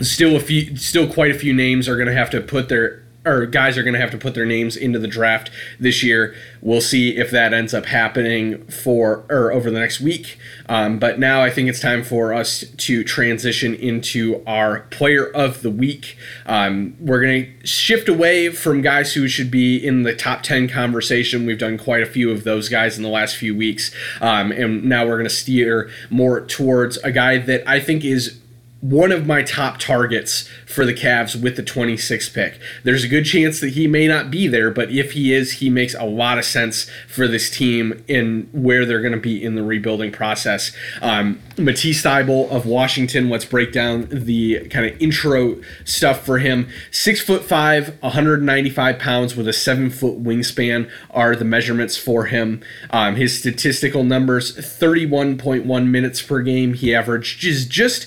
still 0.00 0.36
a 0.36 0.40
few, 0.40 0.76
still 0.76 1.10
quite 1.12 1.30
a 1.30 1.38
few 1.38 1.52
names 1.52 1.88
are 1.88 1.96
going 1.96 2.08
to 2.08 2.14
have 2.14 2.30
to 2.30 2.40
put 2.40 2.68
their 2.68 3.02
or 3.28 3.46
guys 3.46 3.76
are 3.76 3.82
going 3.82 3.94
to 3.94 4.00
have 4.00 4.10
to 4.10 4.18
put 4.18 4.34
their 4.34 4.46
names 4.46 4.76
into 4.76 4.98
the 4.98 5.06
draft 5.06 5.50
this 5.78 6.02
year. 6.02 6.34
We'll 6.60 6.80
see 6.80 7.16
if 7.16 7.30
that 7.30 7.52
ends 7.52 7.74
up 7.74 7.86
happening 7.86 8.64
for 8.66 9.24
or 9.28 9.52
over 9.52 9.70
the 9.70 9.78
next 9.78 10.00
week. 10.00 10.38
Um, 10.68 10.98
but 10.98 11.18
now 11.18 11.42
I 11.42 11.50
think 11.50 11.68
it's 11.68 11.80
time 11.80 12.02
for 12.02 12.32
us 12.32 12.64
to 12.76 13.04
transition 13.04 13.74
into 13.74 14.42
our 14.46 14.80
player 14.90 15.26
of 15.26 15.62
the 15.62 15.70
week. 15.70 16.16
Um, 16.46 16.96
we're 16.98 17.20
going 17.20 17.58
to 17.60 17.66
shift 17.66 18.08
away 18.08 18.50
from 18.50 18.82
guys 18.82 19.14
who 19.14 19.28
should 19.28 19.50
be 19.50 19.76
in 19.76 20.02
the 20.02 20.14
top 20.14 20.42
10 20.42 20.68
conversation. 20.68 21.46
We've 21.46 21.58
done 21.58 21.78
quite 21.78 22.02
a 22.02 22.06
few 22.06 22.30
of 22.30 22.44
those 22.44 22.68
guys 22.68 22.96
in 22.96 23.02
the 23.02 23.08
last 23.08 23.36
few 23.36 23.54
weeks. 23.54 23.94
Um, 24.20 24.52
and 24.52 24.84
now 24.84 25.06
we're 25.06 25.16
going 25.16 25.24
to 25.24 25.30
steer 25.34 25.90
more 26.10 26.40
towards 26.40 26.96
a 26.98 27.12
guy 27.12 27.38
that 27.38 27.68
I 27.68 27.80
think 27.80 28.04
is 28.04 28.40
one 28.80 29.10
of 29.10 29.26
my 29.26 29.42
top 29.42 29.78
targets 29.78 30.48
for 30.64 30.86
the 30.86 30.94
Cavs 30.94 31.40
with 31.40 31.56
the 31.56 31.62
26th 31.62 32.32
pick. 32.32 32.60
There's 32.84 33.02
a 33.02 33.08
good 33.08 33.24
chance 33.24 33.58
that 33.60 33.70
he 33.70 33.88
may 33.88 34.06
not 34.06 34.30
be 34.30 34.46
there, 34.46 34.70
but 34.70 34.90
if 34.90 35.12
he 35.12 35.32
is, 35.34 35.54
he 35.54 35.68
makes 35.68 35.94
a 35.94 36.04
lot 36.04 36.38
of 36.38 36.44
sense 36.44 36.88
for 37.08 37.26
this 37.26 37.50
team 37.50 38.04
in 38.06 38.48
where 38.52 38.86
they're 38.86 39.00
going 39.00 39.14
to 39.14 39.18
be 39.18 39.42
in 39.42 39.56
the 39.56 39.64
rebuilding 39.64 40.12
process. 40.12 40.70
Um, 41.02 41.40
Matisse 41.58 42.02
Thybulle 42.02 42.48
of 42.50 42.66
Washington. 42.66 43.28
Let's 43.28 43.44
break 43.44 43.72
down 43.72 44.06
the 44.10 44.68
kind 44.68 44.86
of 44.86 45.00
intro 45.02 45.60
stuff 45.84 46.24
for 46.24 46.38
him. 46.38 46.68
Six 46.92 47.20
foot 47.20 47.44
five, 47.44 47.98
195 48.00 48.98
pounds 48.98 49.34
with 49.34 49.48
a 49.48 49.52
seven 49.52 49.90
foot 49.90 50.22
wingspan 50.22 50.88
are 51.10 51.34
the 51.34 51.44
measurements 51.44 51.96
for 51.96 52.26
him. 52.26 52.62
Um, 52.90 53.16
his 53.16 53.36
statistical 53.38 54.04
numbers: 54.04 54.56
31.1 54.56 55.86
minutes 55.88 56.22
per 56.22 56.42
game. 56.42 56.74
He 56.74 56.94
averages 56.94 57.66
just 57.66 58.06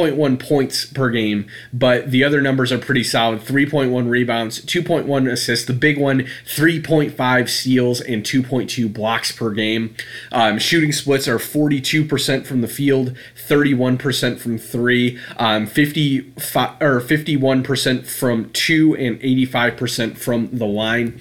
9.1 0.00 0.38
points 0.38 0.86
per 0.86 1.10
game, 1.10 1.46
but 1.72 2.10
the 2.10 2.24
other 2.24 2.40
numbers 2.40 2.72
are 2.72 2.78
pretty 2.78 3.04
solid. 3.04 3.40
3.1 3.40 4.08
rebounds, 4.08 4.64
2.1 4.64 5.30
assists. 5.30 5.66
The 5.66 5.72
big 5.72 5.98
one, 5.98 6.26
3.5 6.46 7.48
steals 7.48 8.00
and 8.00 8.24
2.2 8.24 8.92
blocks 8.92 9.32
per 9.32 9.50
game. 9.50 9.94
Um, 10.32 10.58
shooting 10.58 10.92
splits 10.92 11.28
are 11.28 11.38
42% 11.38 12.46
from 12.46 12.60
the 12.60 12.68
field, 12.68 13.16
31% 13.48 14.38
from 14.38 14.58
three, 14.58 15.18
um, 15.36 15.66
55 15.66 16.82
or 16.82 17.00
51% 17.00 18.06
from 18.06 18.50
two, 18.50 18.96
and 18.96 19.20
85% 19.20 20.16
from 20.16 20.48
the 20.52 20.66
line 20.66 21.20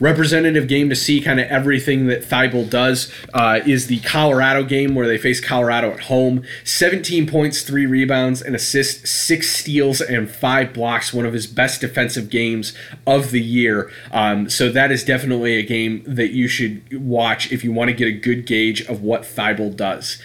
representative 0.00 0.68
game 0.68 0.88
to 0.88 0.96
see 0.96 1.20
kind 1.20 1.40
of 1.40 1.48
everything 1.48 2.06
that 2.06 2.22
Thybulle 2.22 2.68
does 2.68 3.12
uh, 3.34 3.60
is 3.66 3.86
the 3.86 4.00
Colorado 4.00 4.62
game 4.64 4.94
where 4.94 5.06
they 5.06 5.18
face 5.18 5.40
Colorado 5.40 5.92
at 5.92 6.00
home. 6.00 6.42
17 6.64 7.26
points, 7.26 7.62
three 7.62 7.86
rebounds, 7.86 8.42
and 8.42 8.54
assists, 8.54 9.10
six 9.10 9.50
steals, 9.50 10.00
and 10.00 10.30
five 10.30 10.72
blocks. 10.72 11.12
One 11.12 11.26
of 11.26 11.32
his 11.32 11.46
best 11.46 11.80
defensive 11.80 12.30
games 12.30 12.74
of 13.06 13.30
the 13.30 13.40
year. 13.40 13.90
Um, 14.12 14.48
so 14.48 14.70
that 14.70 14.90
is 14.90 15.04
definitely 15.04 15.56
a 15.56 15.62
game 15.62 16.02
that 16.06 16.30
you 16.30 16.48
should 16.48 16.82
watch 16.98 17.52
if 17.52 17.64
you 17.64 17.72
want 17.72 17.88
to 17.88 17.94
get 17.94 18.08
a 18.08 18.12
good 18.12 18.46
gauge 18.46 18.82
of 18.82 19.02
what 19.02 19.22
Thybulle 19.22 19.76
does 19.76 20.20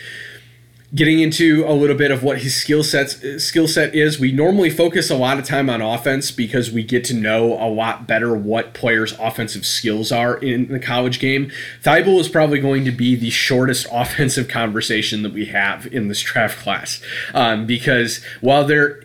getting 0.96 1.20
into 1.20 1.66
a 1.68 1.74
little 1.74 1.96
bit 1.96 2.12
of 2.12 2.24
what 2.24 2.40
his 2.40 2.56
skill 2.56 2.84
sets 2.84 3.44
skill 3.44 3.68
set 3.68 3.96
is. 3.96 4.20
We 4.20 4.32
normally 4.32 4.70
focus 4.70 5.10
a 5.10 5.16
lot 5.16 5.40
of 5.40 5.46
time 5.46 5.70
on 5.70 5.82
offense 5.82 6.32
because 6.32 6.72
we 6.72 6.84
get 6.84 7.04
to 7.06 7.14
know 7.14 7.54
a 7.54 7.68
lot 7.68 8.08
better 8.08 8.36
what 8.36 8.74
players' 8.74 9.14
offensive 9.20 9.66
skills 9.66 10.12
are 10.12 10.38
in 10.38 10.68
the 10.68 10.80
college 10.80 11.20
game. 11.20 11.52
Thybulle 11.84 12.20
is 12.20 12.30
probably 12.30 12.60
going 12.60 12.86
to 12.86 12.92
be 12.92 13.16
the 13.16 13.30
shortest 13.30 13.88
offensive 13.92 14.48
conversation 14.48 15.24
that 15.24 15.34
we 15.34 15.46
have 15.46 15.88
in 15.88 16.08
this 16.08 16.22
draft 16.22 16.60
class 16.60 17.02
um, 17.34 17.66
because 17.66 18.24
while 18.42 18.66
there 18.66 19.04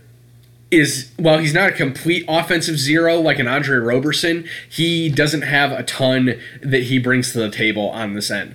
is 0.71 1.11
while 1.17 1.39
he's 1.39 1.55
not 1.55 1.71
a 1.71 1.73
complete 1.73 2.27
offensive 2.29 2.79
zero 2.79 3.19
like 3.19 3.39
an 3.39 3.49
Andre 3.49 3.79
Roberson, 3.79 4.47
he 4.69 5.09
doesn't 5.09 5.43
have 5.43 5.73
a 5.73 5.83
ton 5.83 6.39
that 6.63 6.85
he 6.85 6.99
brings 6.99 7.33
to 7.33 7.39
the 7.39 7.51
table 7.51 7.89
on 7.89 8.13
this 8.13 8.31
end 8.31 8.55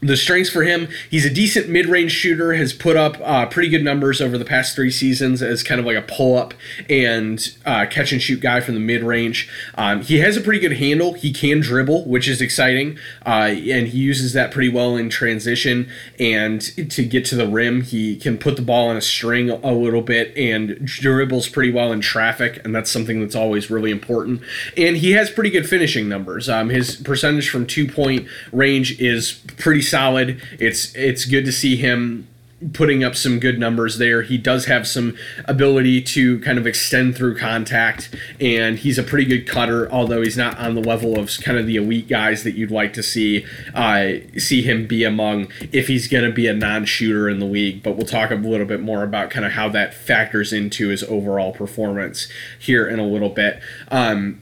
the 0.00 0.16
strengths 0.16 0.50
for 0.50 0.62
him 0.62 0.88
he's 1.10 1.24
a 1.24 1.30
decent 1.30 1.68
mid-range 1.68 2.12
shooter 2.12 2.54
has 2.54 2.72
put 2.72 2.96
up 2.96 3.16
uh, 3.20 3.46
pretty 3.46 3.68
good 3.68 3.82
numbers 3.82 4.20
over 4.20 4.38
the 4.38 4.44
past 4.44 4.76
three 4.76 4.90
seasons 4.90 5.42
as 5.42 5.62
kind 5.62 5.80
of 5.80 5.86
like 5.86 5.96
a 5.96 6.02
pull-up 6.02 6.54
and 6.88 7.56
uh, 7.66 7.84
catch 7.90 8.12
and 8.12 8.22
shoot 8.22 8.40
guy 8.40 8.60
from 8.60 8.74
the 8.74 8.80
mid-range. 8.80 9.48
Um, 9.74 10.02
he 10.02 10.18
has 10.18 10.36
a 10.36 10.40
pretty 10.40 10.60
good 10.60 10.78
handle. 10.78 11.14
He 11.14 11.32
can 11.32 11.60
dribble 11.60 12.04
which 12.04 12.28
is 12.28 12.40
exciting 12.40 12.98
uh, 13.26 13.50
and 13.50 13.88
he 13.88 13.98
uses 13.98 14.32
that 14.34 14.52
pretty 14.52 14.68
well 14.68 14.96
in 14.96 15.10
transition. 15.10 15.88
And 16.18 16.60
to 16.90 17.04
get 17.04 17.24
to 17.26 17.36
the 17.36 17.48
rim 17.48 17.82
he 17.82 18.16
can 18.16 18.38
put 18.38 18.56
the 18.56 18.62
ball 18.62 18.88
on 18.88 18.96
a 18.96 19.02
string 19.02 19.50
a 19.50 19.72
little 19.72 20.02
bit 20.02 20.36
and 20.36 20.84
dribbles 20.84 21.48
pretty 21.48 21.72
well 21.72 21.92
in 21.92 22.00
traffic 22.00 22.60
and 22.64 22.74
that's 22.74 22.90
something 22.90 23.20
that's 23.20 23.34
always 23.34 23.70
really 23.70 23.90
important. 23.90 24.42
And 24.76 24.96
he 24.96 25.12
has 25.12 25.30
pretty 25.30 25.50
good 25.50 25.68
finishing 25.68 26.08
numbers. 26.08 26.48
Um, 26.48 26.68
his 26.68 26.96
percentage 26.96 27.50
from 27.50 27.66
two 27.66 27.88
point 27.88 28.28
range 28.52 29.00
is 29.00 29.40
pretty 29.58 29.82
solid. 29.88 30.40
It's 30.58 30.94
it's 30.94 31.24
good 31.24 31.44
to 31.44 31.52
see 31.52 31.76
him 31.76 32.28
putting 32.72 33.04
up 33.04 33.14
some 33.14 33.38
good 33.38 33.58
numbers 33.58 33.98
there. 33.98 34.22
He 34.22 34.36
does 34.36 34.64
have 34.64 34.86
some 34.86 35.16
ability 35.44 36.02
to 36.02 36.40
kind 36.40 36.58
of 36.58 36.66
extend 36.66 37.16
through 37.16 37.36
contact, 37.36 38.14
and 38.40 38.78
he's 38.78 38.98
a 38.98 39.02
pretty 39.02 39.24
good 39.24 39.46
cutter, 39.46 39.90
although 39.92 40.22
he's 40.22 40.36
not 40.36 40.58
on 40.58 40.74
the 40.74 40.80
level 40.80 41.18
of 41.18 41.30
kind 41.42 41.58
of 41.58 41.66
the 41.66 41.76
elite 41.76 42.08
guys 42.08 42.42
that 42.44 42.52
you'd 42.52 42.70
like 42.70 42.92
to 42.94 43.02
see 43.02 43.46
uh, 43.74 44.14
see 44.36 44.62
him 44.62 44.86
be 44.86 45.04
among 45.04 45.48
if 45.72 45.88
he's 45.88 46.08
going 46.08 46.24
to 46.24 46.32
be 46.32 46.46
a 46.46 46.54
non-shooter 46.54 47.28
in 47.28 47.38
the 47.38 47.46
league. 47.46 47.82
But 47.82 47.96
we'll 47.96 48.06
talk 48.06 48.30
a 48.30 48.34
little 48.34 48.66
bit 48.66 48.80
more 48.80 49.02
about 49.02 49.30
kind 49.30 49.46
of 49.46 49.52
how 49.52 49.68
that 49.70 49.94
factors 49.94 50.52
into 50.52 50.88
his 50.88 51.02
overall 51.04 51.52
performance 51.52 52.28
here 52.58 52.88
in 52.88 52.98
a 52.98 53.06
little 53.06 53.30
bit. 53.30 53.60
Um, 53.90 54.40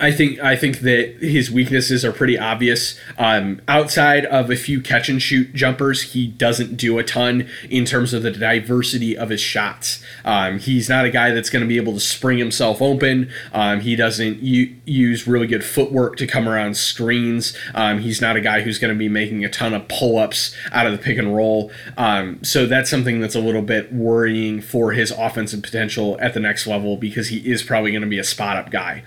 I 0.00 0.12
think 0.12 0.40
I 0.40 0.56
think 0.56 0.80
that 0.80 1.16
his 1.20 1.50
weaknesses 1.50 2.04
are 2.04 2.12
pretty 2.12 2.38
obvious. 2.38 2.98
Um, 3.18 3.60
outside 3.68 4.24
of 4.26 4.50
a 4.50 4.56
few 4.56 4.80
catch 4.80 5.08
and 5.08 5.20
shoot 5.20 5.54
jumpers, 5.54 6.12
he 6.12 6.26
doesn't 6.26 6.76
do 6.76 6.98
a 6.98 7.04
ton 7.04 7.48
in 7.70 7.84
terms 7.84 8.12
of 8.12 8.22
the 8.22 8.30
diversity 8.30 9.16
of 9.16 9.30
his 9.30 9.40
shots. 9.40 10.02
Um, 10.24 10.58
he's 10.58 10.88
not 10.88 11.04
a 11.04 11.10
guy 11.10 11.30
that's 11.32 11.50
going 11.50 11.62
to 11.62 11.68
be 11.68 11.76
able 11.76 11.94
to 11.94 12.00
spring 12.00 12.38
himself 12.38 12.80
open. 12.80 13.30
Um, 13.52 13.80
he 13.80 13.96
doesn't 13.96 14.40
u- 14.40 14.74
use 14.84 15.26
really 15.26 15.46
good 15.46 15.64
footwork 15.64 16.16
to 16.16 16.26
come 16.26 16.48
around 16.48 16.76
screens. 16.76 17.56
Um, 17.74 18.00
he's 18.00 18.20
not 18.20 18.36
a 18.36 18.40
guy 18.40 18.62
who's 18.62 18.78
going 18.78 18.92
to 18.92 18.98
be 18.98 19.08
making 19.08 19.44
a 19.44 19.50
ton 19.50 19.74
of 19.74 19.88
pull 19.88 20.18
ups 20.18 20.54
out 20.72 20.86
of 20.86 20.92
the 20.92 20.98
pick 20.98 21.18
and 21.18 21.34
roll. 21.34 21.70
Um, 21.96 22.42
so 22.42 22.66
that's 22.66 22.90
something 22.90 23.20
that's 23.20 23.34
a 23.34 23.40
little 23.40 23.62
bit 23.62 23.92
worrying 23.92 24.60
for 24.60 24.92
his 24.92 25.10
offensive 25.10 25.62
potential 25.62 26.16
at 26.20 26.34
the 26.34 26.40
next 26.40 26.66
level 26.66 26.96
because 26.96 27.28
he 27.28 27.38
is 27.38 27.62
probably 27.62 27.90
going 27.90 28.02
to 28.02 28.08
be 28.08 28.18
a 28.18 28.24
spot 28.24 28.56
up 28.56 28.70
guy. 28.70 29.02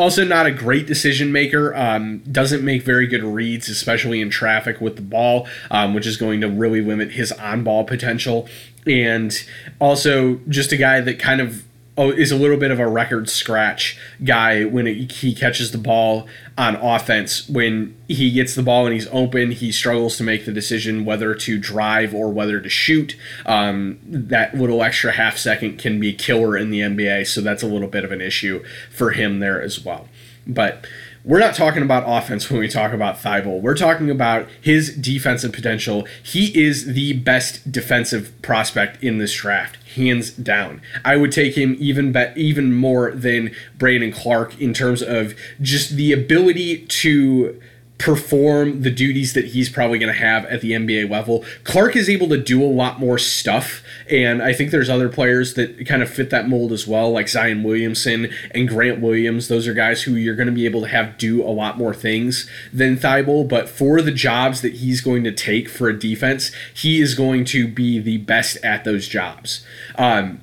Also, 0.00 0.24
not 0.24 0.46
a 0.46 0.50
great 0.50 0.86
decision 0.86 1.30
maker. 1.30 1.76
Um, 1.76 2.20
doesn't 2.20 2.64
make 2.64 2.84
very 2.84 3.06
good 3.06 3.22
reads, 3.22 3.68
especially 3.68 4.22
in 4.22 4.30
traffic 4.30 4.80
with 4.80 4.96
the 4.96 5.02
ball, 5.02 5.46
um, 5.70 5.92
which 5.92 6.06
is 6.06 6.16
going 6.16 6.40
to 6.40 6.48
really 6.48 6.80
limit 6.80 7.10
his 7.10 7.32
on 7.32 7.64
ball 7.64 7.84
potential. 7.84 8.48
And 8.86 9.30
also, 9.78 10.40
just 10.48 10.72
a 10.72 10.78
guy 10.78 11.02
that 11.02 11.18
kind 11.18 11.42
of 11.42 11.64
is 11.96 12.32
a 12.32 12.36
little 12.36 12.56
bit 12.56 12.70
of 12.70 12.80
a 12.80 12.88
record 12.88 13.28
scratch 13.28 13.98
guy 14.24 14.64
when 14.64 14.86
it, 14.86 15.12
he 15.12 15.34
catches 15.34 15.72
the 15.72 15.78
ball 15.78 16.26
on 16.56 16.76
offense. 16.76 17.48
When 17.48 17.96
he 18.08 18.30
gets 18.30 18.54
the 18.54 18.62
ball 18.62 18.86
and 18.86 18.94
he's 18.94 19.08
open, 19.08 19.50
he 19.50 19.72
struggles 19.72 20.16
to 20.18 20.22
make 20.22 20.46
the 20.46 20.52
decision 20.52 21.04
whether 21.04 21.34
to 21.34 21.58
drive 21.58 22.14
or 22.14 22.32
whether 22.32 22.60
to 22.60 22.68
shoot. 22.68 23.16
Um, 23.44 23.98
that 24.04 24.54
little 24.54 24.82
extra 24.82 25.12
half 25.12 25.36
second 25.36 25.78
can 25.78 26.00
be 26.00 26.12
killer 26.12 26.56
in 26.56 26.70
the 26.70 26.80
NBA, 26.80 27.26
so 27.26 27.40
that's 27.40 27.62
a 27.62 27.66
little 27.66 27.88
bit 27.88 28.04
of 28.04 28.12
an 28.12 28.20
issue 28.20 28.64
for 28.90 29.10
him 29.10 29.40
there 29.40 29.60
as 29.60 29.84
well. 29.84 30.08
But 30.46 30.86
we're 31.24 31.38
not 31.38 31.54
talking 31.54 31.82
about 31.82 32.04
offense 32.06 32.50
when 32.50 32.60
we 32.60 32.68
talk 32.68 32.92
about 32.92 33.16
Thybulle. 33.16 33.60
We're 33.60 33.76
talking 33.76 34.10
about 34.10 34.48
his 34.60 34.96
defensive 34.96 35.52
potential. 35.52 36.06
He 36.22 36.58
is 36.58 36.94
the 36.94 37.12
best 37.12 37.70
defensive 37.70 38.32
prospect 38.42 39.02
in 39.02 39.18
this 39.18 39.34
draft, 39.34 39.76
hands 39.94 40.30
down. 40.30 40.80
I 41.04 41.16
would 41.16 41.32
take 41.32 41.56
him 41.56 41.76
even 41.78 42.12
be- 42.12 42.32
even 42.36 42.72
more 42.74 43.10
than 43.10 43.54
Brandon 43.78 44.12
Clarke 44.12 44.58
in 44.60 44.72
terms 44.72 45.02
of 45.02 45.34
just 45.60 45.96
the 45.96 46.12
ability 46.12 46.86
to 46.86 47.60
perform 48.00 48.80
the 48.80 48.90
duties 48.90 49.34
that 49.34 49.44
he's 49.44 49.68
probably 49.68 49.98
going 49.98 50.12
to 50.12 50.18
have 50.18 50.46
at 50.46 50.62
the 50.62 50.72
NBA 50.72 51.10
level. 51.10 51.44
Clarke 51.64 51.96
is 51.96 52.08
able 52.08 52.30
to 52.30 52.38
do 52.38 52.62
a 52.62 52.64
lot 52.64 52.98
more 52.98 53.18
stuff, 53.18 53.82
and 54.08 54.42
I 54.42 54.54
think 54.54 54.70
there's 54.70 54.88
other 54.88 55.10
players 55.10 55.52
that 55.54 55.86
kind 55.86 56.02
of 56.02 56.08
fit 56.08 56.30
that 56.30 56.48
mold 56.48 56.72
as 56.72 56.86
well, 56.86 57.12
like 57.12 57.28
Zion 57.28 57.62
Williamson 57.62 58.32
and 58.52 58.66
Grant 58.66 59.00
Williams. 59.00 59.48
Those 59.48 59.68
are 59.68 59.74
guys 59.74 60.02
who 60.02 60.14
you're 60.14 60.34
going 60.34 60.46
to 60.46 60.52
be 60.52 60.64
able 60.64 60.80
to 60.80 60.88
have 60.88 61.18
do 61.18 61.42
a 61.42 61.52
lot 61.52 61.76
more 61.76 61.92
things 61.92 62.48
than 62.72 62.96
Thybulle, 62.96 63.46
but 63.46 63.68
for 63.68 64.00
the 64.00 64.12
jobs 64.12 64.62
that 64.62 64.76
he's 64.76 65.02
going 65.02 65.22
to 65.24 65.32
take 65.32 65.68
for 65.68 65.90
a 65.90 65.98
defense, 65.98 66.52
he 66.72 67.02
is 67.02 67.14
going 67.14 67.44
to 67.46 67.68
be 67.68 67.98
the 67.98 68.16
best 68.16 68.56
at 68.64 68.84
those 68.84 69.08
jobs. 69.08 69.62
Um, 69.96 70.40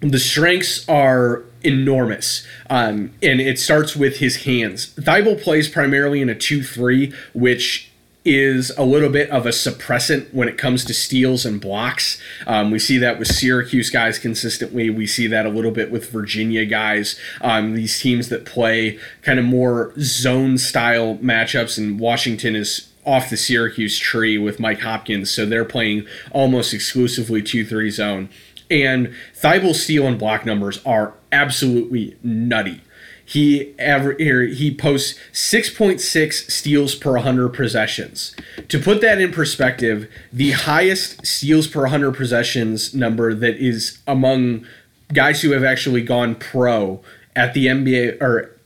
the 0.00 0.18
strengths 0.18 0.88
are 0.88 1.42
enormous. 1.62 2.46
Um, 2.70 3.12
and 3.22 3.40
it 3.40 3.58
starts 3.58 3.96
with 3.96 4.18
his 4.18 4.44
hands. 4.44 4.94
Thybulle 4.94 5.40
plays 5.40 5.68
primarily 5.68 6.20
in 6.22 6.28
a 6.28 6.34
2 6.34 6.62
3, 6.62 7.12
which 7.34 7.90
is 8.26 8.72
a 8.76 8.82
little 8.82 9.08
bit 9.08 9.30
of 9.30 9.46
a 9.46 9.50
suppressant 9.50 10.34
when 10.34 10.48
it 10.48 10.58
comes 10.58 10.84
to 10.84 10.92
steals 10.92 11.46
and 11.46 11.60
blocks. 11.60 12.20
Um, 12.46 12.72
we 12.72 12.80
see 12.80 12.98
that 12.98 13.20
with 13.20 13.28
Syracuse 13.28 13.88
guys 13.88 14.18
consistently. 14.18 14.90
We 14.90 15.06
see 15.06 15.28
that 15.28 15.46
a 15.46 15.48
little 15.48 15.70
bit 15.70 15.92
with 15.92 16.10
Virginia 16.10 16.64
guys. 16.66 17.18
Um, 17.40 17.74
these 17.74 18.00
teams 18.00 18.28
that 18.30 18.44
play 18.44 18.98
kind 19.22 19.38
of 19.38 19.44
more 19.44 19.92
zone 20.00 20.58
style 20.58 21.18
matchups, 21.18 21.78
and 21.78 22.00
Washington 22.00 22.56
is 22.56 22.88
off 23.04 23.30
the 23.30 23.36
Syracuse 23.36 23.96
tree 23.96 24.36
with 24.36 24.58
Mike 24.58 24.80
Hopkins, 24.80 25.30
so 25.30 25.46
they're 25.46 25.64
playing 25.64 26.04
almost 26.32 26.74
exclusively 26.74 27.40
2 27.40 27.64
3 27.64 27.90
zone. 27.90 28.28
And 28.70 29.14
Thybulle's 29.34 29.82
steal 29.82 30.06
and 30.06 30.18
block 30.18 30.44
numbers 30.44 30.84
are 30.84 31.14
absolutely 31.32 32.16
nutty. 32.22 32.82
He 33.24 33.74
ever 33.78 34.12
he 34.12 34.72
posts 34.72 35.18
6.6 35.32 36.50
steals 36.50 36.94
per 36.94 37.12
100 37.12 37.48
possessions. 37.48 38.36
To 38.68 38.78
put 38.78 39.00
that 39.00 39.20
in 39.20 39.32
perspective, 39.32 40.08
the 40.32 40.52
highest 40.52 41.26
steals 41.26 41.66
per 41.66 41.82
100 41.82 42.12
possessions 42.12 42.94
number 42.94 43.34
that 43.34 43.56
is 43.56 43.98
among 44.06 44.64
guys 45.12 45.42
who 45.42 45.50
have 45.50 45.64
actually 45.64 46.02
gone 46.02 46.36
pro 46.36 47.02
at 47.34 47.52
the 47.52 47.66
NBA 47.66 48.20
or 48.20 48.56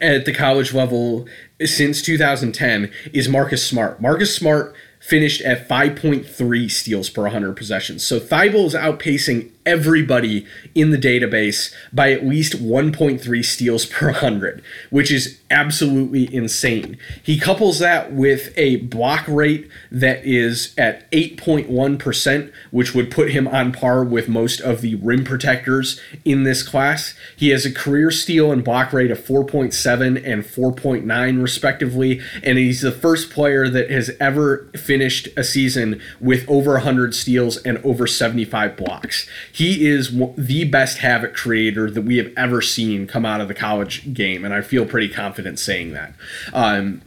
at 0.00 0.24
the 0.26 0.34
college 0.34 0.74
level 0.74 1.26
since 1.64 2.02
2010 2.02 2.90
is 3.12 3.28
Marcus 3.28 3.66
Smart. 3.66 4.00
Marcus 4.00 4.34
Smart 4.34 4.74
finished 5.00 5.40
at 5.40 5.66
5.3 5.68 6.70
steals 6.70 7.10
per 7.10 7.22
100 7.22 7.56
possessions. 7.56 8.06
So 8.06 8.20
Thybulle 8.20 8.66
is 8.66 8.74
outpacing 8.74 9.50
everybody 9.70 10.44
in 10.74 10.90
the 10.90 10.98
database 10.98 11.72
by 11.92 12.12
at 12.12 12.26
least 12.26 12.60
1.3 12.60 13.44
steals 13.44 13.86
per 13.86 14.06
100, 14.06 14.62
which 14.90 15.12
is 15.12 15.40
absolutely 15.48 16.32
insane. 16.34 16.98
He 17.22 17.38
couples 17.38 17.78
that 17.78 18.12
with 18.12 18.52
a 18.56 18.76
block 18.76 19.26
rate 19.28 19.68
that 19.92 20.24
is 20.24 20.74
at 20.76 21.10
8.1%, 21.12 22.52
which 22.72 22.94
would 22.94 23.12
put 23.12 23.30
him 23.30 23.46
on 23.46 23.72
par 23.72 24.02
with 24.04 24.28
most 24.28 24.60
of 24.60 24.80
the 24.80 24.96
rim 24.96 25.24
protectors 25.24 26.00
in 26.24 26.42
this 26.42 26.62
class. 26.64 27.14
He 27.36 27.50
has 27.50 27.64
a 27.64 27.72
career 27.72 28.10
steal 28.10 28.50
and 28.50 28.64
block 28.64 28.92
rate 28.92 29.12
of 29.12 29.18
4.7 29.18 30.16
and 30.24 30.44
4.9, 30.44 31.42
respectively, 31.42 32.20
and 32.42 32.58
he's 32.58 32.80
the 32.80 32.92
first 32.92 33.30
player 33.30 33.68
that 33.68 33.90
has 33.90 34.10
ever 34.18 34.68
finished 34.76 35.28
a 35.36 35.44
season 35.44 36.00
with 36.20 36.48
over 36.48 36.72
100 36.72 37.14
steals 37.14 37.56
and 37.58 37.78
over 37.78 38.08
75 38.08 38.76
blocks. 38.76 39.28
He 39.60 39.86
is 39.86 40.18
the 40.38 40.64
best 40.64 40.98
havoc 40.98 41.34
creator 41.34 41.90
that 41.90 42.00
we 42.00 42.16
have 42.16 42.32
ever 42.34 42.62
seen 42.62 43.06
come 43.06 43.26
out 43.26 43.42
of 43.42 43.48
the 43.48 43.52
college 43.52 44.14
game, 44.14 44.42
and 44.42 44.54
I 44.54 44.62
feel 44.62 44.86
pretty 44.86 45.10
confident 45.10 45.58
saying 45.58 45.92
that. 45.92 46.14
Um, 46.54 47.02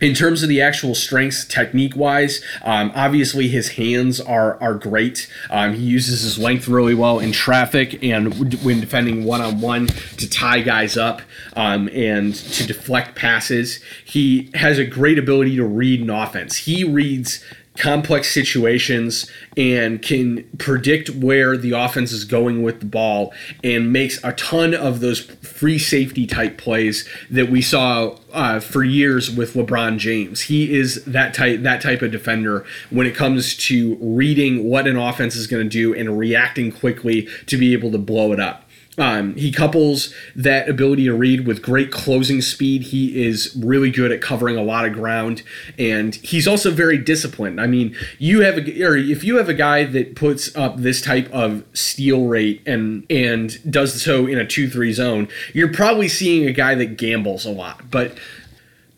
in 0.00 0.14
terms 0.14 0.44
of 0.44 0.48
the 0.48 0.62
actual 0.62 0.94
strengths 0.94 1.44
technique 1.44 1.96
wise 1.96 2.40
um, 2.62 2.92
obviously 2.94 3.48
his 3.48 3.70
hands 3.70 4.20
are 4.20 4.56
are 4.62 4.74
great. 4.74 5.28
Um, 5.50 5.74
he 5.74 5.82
uses 5.82 6.20
his 6.20 6.38
length 6.38 6.68
really 6.68 6.94
well 6.94 7.18
in 7.18 7.32
traffic 7.32 8.00
and 8.00 8.62
when 8.62 8.78
defending 8.78 9.24
one-on-one 9.24 9.88
to 9.88 10.30
tie 10.30 10.60
guys 10.60 10.96
up 10.96 11.20
um, 11.56 11.88
and 11.92 12.32
to 12.32 12.64
deflect 12.64 13.16
passes. 13.16 13.82
He 14.04 14.52
has 14.54 14.78
a 14.78 14.84
great 14.84 15.18
ability 15.18 15.56
to 15.56 15.64
read 15.64 16.00
an 16.00 16.10
offense. 16.10 16.58
He 16.58 16.84
reads 16.84 17.44
complex 17.78 18.32
situations 18.32 19.30
and 19.56 20.02
can 20.02 20.44
predict 20.58 21.10
where 21.10 21.56
the 21.56 21.70
offense 21.70 22.12
is 22.12 22.24
going 22.24 22.62
with 22.62 22.80
the 22.80 22.86
ball 22.86 23.32
and 23.62 23.92
makes 23.92 24.22
a 24.24 24.32
ton 24.32 24.74
of 24.74 25.00
those 25.00 25.20
free 25.20 25.78
safety 25.78 26.26
type 26.26 26.58
plays 26.58 27.08
that 27.30 27.48
we 27.48 27.62
saw 27.62 28.16
uh, 28.32 28.60
for 28.60 28.84
years 28.84 29.30
with 29.30 29.54
LeBron 29.54 29.98
James. 29.98 30.42
He 30.42 30.76
is 30.76 31.04
that 31.04 31.34
type 31.34 31.62
that 31.62 31.80
type 31.80 32.02
of 32.02 32.10
defender 32.10 32.64
when 32.90 33.06
it 33.06 33.14
comes 33.14 33.56
to 33.68 33.96
reading 34.00 34.64
what 34.64 34.86
an 34.86 34.96
offense 34.96 35.36
is 35.36 35.46
going 35.46 35.64
to 35.64 35.68
do 35.68 35.94
and 35.94 36.18
reacting 36.18 36.72
quickly 36.72 37.28
to 37.46 37.56
be 37.56 37.72
able 37.72 37.90
to 37.92 37.98
blow 37.98 38.32
it 38.32 38.40
up. 38.40 38.67
Um, 38.98 39.34
he 39.36 39.52
couples 39.52 40.12
that 40.34 40.68
ability 40.68 41.04
to 41.04 41.14
read 41.14 41.46
with 41.46 41.62
great 41.62 41.92
closing 41.92 42.42
speed. 42.42 42.82
He 42.82 43.24
is 43.24 43.56
really 43.58 43.90
good 43.90 44.10
at 44.10 44.20
covering 44.20 44.56
a 44.56 44.62
lot 44.62 44.84
of 44.84 44.92
ground, 44.92 45.42
and 45.78 46.16
he's 46.16 46.48
also 46.48 46.70
very 46.72 46.98
disciplined. 46.98 47.60
I 47.60 47.66
mean, 47.68 47.96
you 48.18 48.40
have 48.40 48.58
a, 48.58 48.82
or 48.82 48.96
if 48.96 49.22
you 49.22 49.36
have 49.36 49.48
a 49.48 49.54
guy 49.54 49.84
that 49.84 50.16
puts 50.16 50.54
up 50.56 50.78
this 50.78 51.00
type 51.00 51.30
of 51.32 51.64
steal 51.72 52.26
rate 52.26 52.62
and 52.66 53.06
and 53.08 53.58
does 53.70 54.02
so 54.02 54.26
in 54.26 54.38
a 54.38 54.46
two 54.46 54.68
three 54.68 54.92
zone, 54.92 55.28
you're 55.54 55.72
probably 55.72 56.08
seeing 56.08 56.46
a 56.46 56.52
guy 56.52 56.74
that 56.74 56.96
gambles 56.96 57.46
a 57.46 57.50
lot. 57.50 57.90
But 57.90 58.18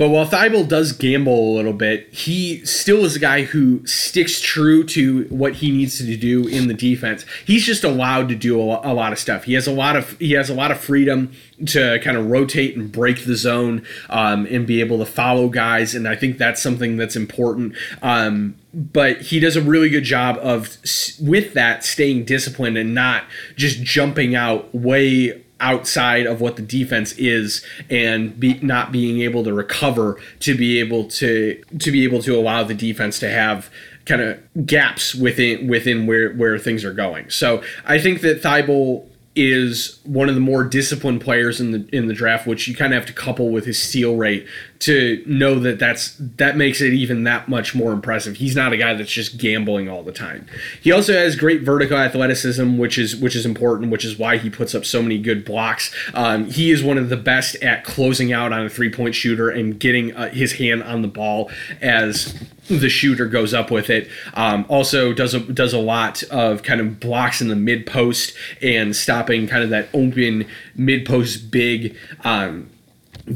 But 0.01 0.09
while 0.09 0.25
Thybulle 0.25 0.67
does 0.67 0.93
gamble 0.93 1.53
a 1.53 1.55
little 1.57 1.75
bit, 1.75 2.09
he 2.11 2.65
still 2.65 3.05
is 3.05 3.17
a 3.17 3.19
guy 3.19 3.43
who 3.43 3.87
sticks 3.87 4.41
true 4.41 4.83
to 4.85 5.25
what 5.25 5.57
he 5.57 5.71
needs 5.71 5.99
to 5.99 6.17
do 6.17 6.49
in 6.49 6.69
the 6.69 6.73
defense. 6.73 7.27
He's 7.45 7.67
just 7.67 7.85
allowed 7.85 8.31
to 8.31 8.35
do 8.35 8.59
a, 8.59 8.81
a 8.83 8.95
lot 8.95 9.13
of 9.13 9.19
stuff. 9.19 9.45
He 9.45 9.53
has 9.53 9.67
a 9.67 9.73
lot 9.73 9.97
of 9.97 10.19
he 10.19 10.33
has 10.33 10.49
a 10.49 10.55
lot 10.55 10.71
of 10.71 10.81
freedom 10.81 11.33
to 11.67 11.99
kind 11.99 12.17
of 12.17 12.31
rotate 12.31 12.79
and 12.79 12.91
break 12.91 13.27
the 13.27 13.37
zone 13.37 13.85
um, 14.09 14.47
and 14.47 14.67
be 14.67 14.81
able 14.81 14.97
to 15.01 15.05
follow 15.05 15.51
guys, 15.51 15.95
and 15.95 16.09
I 16.09 16.17
think 16.17 16.39
that's 16.39 16.63
something 16.63 16.97
that's 16.97 17.15
important. 17.15 17.75
Um, 18.01 18.57
but 18.73 19.21
he 19.21 19.39
does 19.39 19.57
a 19.57 19.61
really 19.61 19.91
good 19.91 20.05
job 20.05 20.39
of 20.39 20.79
with 21.21 21.53
that 21.53 21.85
staying 21.85 22.25
disciplined 22.25 22.79
and 22.79 22.95
not 22.95 23.25
just 23.55 23.83
jumping 23.83 24.35
out 24.35 24.75
way 24.75 25.45
outside 25.61 26.27
of 26.27 26.41
what 26.41 26.57
the 26.57 26.63
defense 26.63 27.13
is 27.13 27.65
and 27.89 28.39
be, 28.39 28.59
not 28.61 28.93
being 28.93 29.21
able 29.21 29.45
to 29.45 29.53
recover 29.53 30.21
to 30.41 30.57
be 30.57 30.81
able 30.81 31.05
to 31.09 31.63
to 31.79 31.91
be 31.91 32.05
able 32.05 32.23
to 32.23 32.37
allow 32.37 32.63
the 32.65 32.75
defense 32.75 33.19
to 33.21 33.29
have 33.29 33.71
kind 34.07 34.23
of 34.23 34.67
gaps 34.67 35.15
within 35.15 35.69
within 35.69 36.07
where 36.07 36.33
where 36.35 36.59
things 36.59 36.85
are 36.85 36.93
going. 36.93 37.29
So 37.31 37.63
I 37.85 37.99
think 37.99 38.23
that 38.23 38.43
Thybulle 38.43 39.07
is 39.37 40.01
one 40.03 40.29
of 40.29 40.35
the 40.35 40.41
more 40.41 40.65
disciplined 40.65 41.21
players 41.21 41.61
in 41.61 41.71
the 41.71 41.89
in 41.93 42.09
the 42.09 42.15
draft, 42.15 42.49
which 42.49 42.67
you 42.67 42.75
kind 42.75 42.93
of 42.93 42.99
have 42.99 43.07
to 43.07 43.13
couple 43.13 43.51
with 43.51 43.65
his 43.65 43.81
steal 43.81 44.17
rate 44.17 44.47
to 44.81 45.23
know 45.25 45.59
that 45.61 45.79
that's 45.79 46.17
that 46.19 46.57
makes 46.57 46.81
it 46.81 46.93
even 46.93 47.23
that 47.23 47.49
much 47.49 47.73
more 47.73 47.93
impressive. 47.93 48.37
He's 48.37 48.57
not 48.57 48.73
a 48.73 48.77
guy 48.77 48.95
that's 48.95 49.11
just 49.11 49.39
gambling 49.39 49.89
all 49.89 50.03
the 50.03 50.13
time. 50.13 50.47
He 50.83 50.91
also 50.91 51.13
has 51.13 51.37
great 51.37 51.63
vertical 51.63 51.97
athleticism, 51.97 52.77
which 52.77 52.99
is 52.99 53.15
which 53.15 53.37
is 53.37 53.47
important, 53.47 53.93
which 53.93 54.05
is 54.05 54.19
why 54.19 54.37
he 54.37 54.51
puts 54.51 54.75
up 54.75 54.85
so 54.85 55.01
many 55.01 55.19
good 55.19 55.45
blocks. 55.45 55.95
Um, 56.13 56.47
he 56.47 56.73
is 56.73 56.83
one 56.83 56.99
of 56.99 57.09
the 57.09 57.17
best 57.17 57.55
at 57.57 57.85
closing 57.85 58.33
out 58.33 58.53
on 58.53 58.67
a 58.67 58.71
three 58.71 58.91
point 58.91 59.15
shooter 59.15 59.49
and 59.49 59.79
getting 59.79 60.15
uh, 60.17 60.31
his 60.31 60.55
hand 60.55 60.83
on 60.83 61.03
the 61.03 61.09
ball 61.09 61.51
as 61.81 62.35
the 62.71 62.89
shooter 62.89 63.27
goes 63.27 63.53
up 63.53 63.71
with 63.71 63.91
it. 63.91 64.09
Um, 64.35 64.65
also 64.69 65.13
does 65.13 65.35
a, 65.35 65.41
does 65.41 65.73
a 65.73 65.79
lot 65.79 66.23
of 66.25 66.63
kind 66.63 66.81
of 66.81 67.01
blocks 67.01 67.41
in 67.41 67.49
the 67.49 67.57
mid 67.57 67.87
post 67.87 68.35
and 68.63 68.95
stopping 68.95 69.47
kind 69.47 69.63
of 69.65 69.71
that 69.71 69.89
open 69.93 70.47
mid 70.75 71.05
post 71.05 71.51
big. 71.51 71.97
Um, 72.25 72.71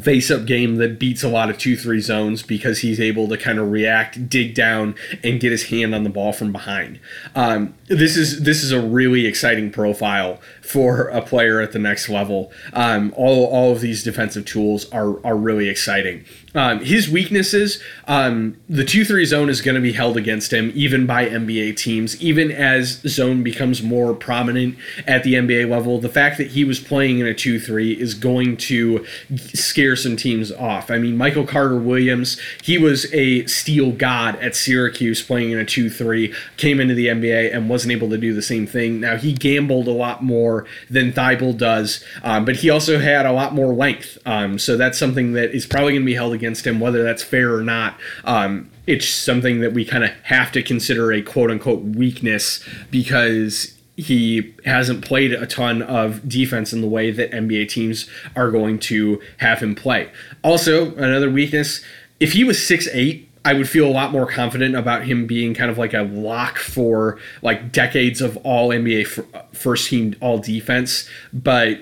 face 0.00 0.30
up 0.30 0.44
game 0.44 0.76
that 0.76 0.98
beats 0.98 1.22
a 1.22 1.28
lot 1.28 1.50
of 1.50 1.56
2-3 1.56 2.00
zones 2.00 2.42
because 2.42 2.80
he's 2.80 3.00
able 3.00 3.28
to 3.28 3.36
kind 3.36 3.58
of 3.58 3.70
react, 3.70 4.28
dig 4.28 4.54
down, 4.54 4.94
and 5.22 5.40
get 5.40 5.52
his 5.52 5.64
hand 5.64 5.94
on 5.94 6.02
the 6.02 6.10
ball 6.10 6.32
from 6.32 6.52
behind. 6.52 6.98
Um, 7.34 7.74
this 7.86 8.16
is 8.16 8.42
this 8.42 8.64
is 8.64 8.72
a 8.72 8.80
really 8.80 9.26
exciting 9.26 9.70
profile 9.70 10.40
for 10.64 11.08
a 11.08 11.20
player 11.20 11.60
at 11.60 11.72
the 11.72 11.78
next 11.78 12.08
level. 12.08 12.50
Um, 12.72 13.12
all, 13.16 13.46
all 13.46 13.72
of 13.72 13.80
these 13.80 14.02
defensive 14.02 14.46
tools 14.46 14.90
are, 14.92 15.24
are 15.24 15.36
really 15.36 15.68
exciting. 15.68 16.24
Um, 16.54 16.80
his 16.80 17.08
weaknesses, 17.08 17.82
um, 18.06 18.56
the 18.68 18.84
2 18.84 19.04
3 19.04 19.24
zone 19.24 19.50
is 19.50 19.60
going 19.60 19.74
to 19.74 19.80
be 19.80 19.92
held 19.92 20.16
against 20.16 20.52
him, 20.52 20.72
even 20.74 21.04
by 21.04 21.26
NBA 21.26 21.76
teams, 21.76 22.20
even 22.22 22.50
as 22.50 23.00
zone 23.06 23.42
becomes 23.42 23.82
more 23.82 24.14
prominent 24.14 24.76
at 25.06 25.24
the 25.24 25.34
NBA 25.34 25.68
level. 25.68 26.00
The 26.00 26.08
fact 26.08 26.38
that 26.38 26.48
he 26.48 26.64
was 26.64 26.78
playing 26.78 27.18
in 27.18 27.26
a 27.26 27.34
2 27.34 27.58
3 27.58 27.92
is 27.92 28.14
going 28.14 28.56
to 28.58 29.04
scare 29.36 29.96
some 29.96 30.16
teams 30.16 30.52
off. 30.52 30.90
I 30.90 30.98
mean, 30.98 31.16
Michael 31.16 31.46
Carter 31.46 31.78
Williams, 31.78 32.40
he 32.62 32.78
was 32.78 33.12
a 33.12 33.44
steal 33.46 33.90
god 33.90 34.36
at 34.36 34.54
Syracuse 34.54 35.22
playing 35.22 35.50
in 35.50 35.58
a 35.58 35.64
2 35.64 35.90
3, 35.90 36.32
came 36.56 36.80
into 36.80 36.94
the 36.94 37.08
NBA 37.08 37.54
and 37.54 37.68
wasn't 37.68 37.92
able 37.92 38.08
to 38.10 38.18
do 38.18 38.32
the 38.32 38.42
same 38.42 38.66
thing. 38.66 39.00
Now, 39.00 39.16
he 39.16 39.32
gambled 39.32 39.88
a 39.88 39.92
lot 39.92 40.22
more 40.22 40.53
than 40.88 41.12
Thybulle 41.12 41.58
does, 41.58 42.02
um, 42.22 42.44
but 42.44 42.56
he 42.56 42.70
also 42.70 42.98
had 42.98 43.26
a 43.26 43.32
lot 43.32 43.54
more 43.54 43.74
length. 43.74 44.18
Um, 44.24 44.58
so 44.58 44.76
that's 44.76 44.98
something 44.98 45.32
that 45.34 45.54
is 45.54 45.66
probably 45.66 45.92
going 45.92 46.02
to 46.02 46.06
be 46.06 46.14
held 46.14 46.32
against 46.32 46.54
against 46.54 46.66
him, 46.66 46.78
whether 46.78 47.02
that's 47.02 47.22
fair 47.22 47.54
or 47.54 47.62
not. 47.62 47.98
Um, 48.24 48.70
it's 48.86 49.08
something 49.08 49.60
that 49.60 49.72
we 49.72 49.84
kind 49.84 50.04
of 50.04 50.10
have 50.24 50.52
to 50.52 50.62
consider 50.62 51.12
a 51.12 51.22
quote 51.22 51.50
unquote 51.50 51.82
weakness 51.82 52.62
because 52.90 53.76
he 53.96 54.54
hasn't 54.64 55.04
played 55.04 55.32
a 55.32 55.46
ton 55.46 55.80
of 55.82 56.28
defense 56.28 56.72
in 56.72 56.80
the 56.80 56.86
way 56.86 57.10
that 57.10 57.30
NBA 57.30 57.68
teams 57.68 58.08
are 58.36 58.50
going 58.50 58.78
to 58.80 59.20
have 59.38 59.60
him 59.60 59.74
play. 59.74 60.10
Also, 60.42 60.94
another 60.96 61.30
weakness, 61.30 61.82
if 62.20 62.32
he 62.32 62.44
was 62.44 62.64
six 62.64 62.88
eight, 62.92 63.30
I 63.44 63.52
would 63.52 63.68
feel 63.68 63.86
a 63.86 63.92
lot 63.92 64.10
more 64.10 64.26
confident 64.26 64.74
about 64.74 65.04
him 65.04 65.26
being 65.26 65.54
kind 65.54 65.70
of 65.70 65.76
like 65.76 65.92
a 65.92 66.02
lock 66.02 66.58
for 66.58 67.18
like 67.42 67.72
decades 67.72 68.22
of 68.22 68.36
all 68.38 68.70
NBA 68.70 69.06
first 69.54 69.88
team 69.88 70.16
all 70.20 70.38
defense, 70.38 71.08
but 71.32 71.78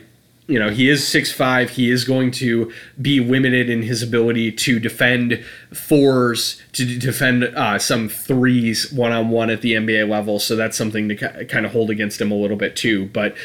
you 0.48 0.58
know 0.58 0.70
he 0.70 0.88
is 0.88 1.06
six 1.06 1.30
five. 1.30 1.70
He 1.70 1.88
is 1.90 2.04
going 2.04 2.32
to 2.32 2.72
be 3.00 3.20
limited 3.20 3.70
in 3.70 3.82
his 3.82 4.02
ability 4.02 4.50
to 4.52 4.80
defend 4.80 5.44
fours, 5.72 6.60
to 6.72 6.98
defend 6.98 7.44
uh, 7.44 7.78
some 7.78 8.08
threes 8.08 8.92
one 8.92 9.12
on 9.12 9.30
one 9.30 9.48
at 9.48 9.62
the 9.62 9.74
NBA 9.74 10.08
level. 10.08 10.40
So 10.40 10.56
that's 10.56 10.76
something 10.76 11.08
to 11.10 11.44
kind 11.44 11.64
of 11.64 11.70
hold 11.70 11.90
against 11.90 12.20
him 12.20 12.32
a 12.32 12.36
little 12.36 12.56
bit 12.56 12.74
too. 12.74 13.06
But 13.06 13.36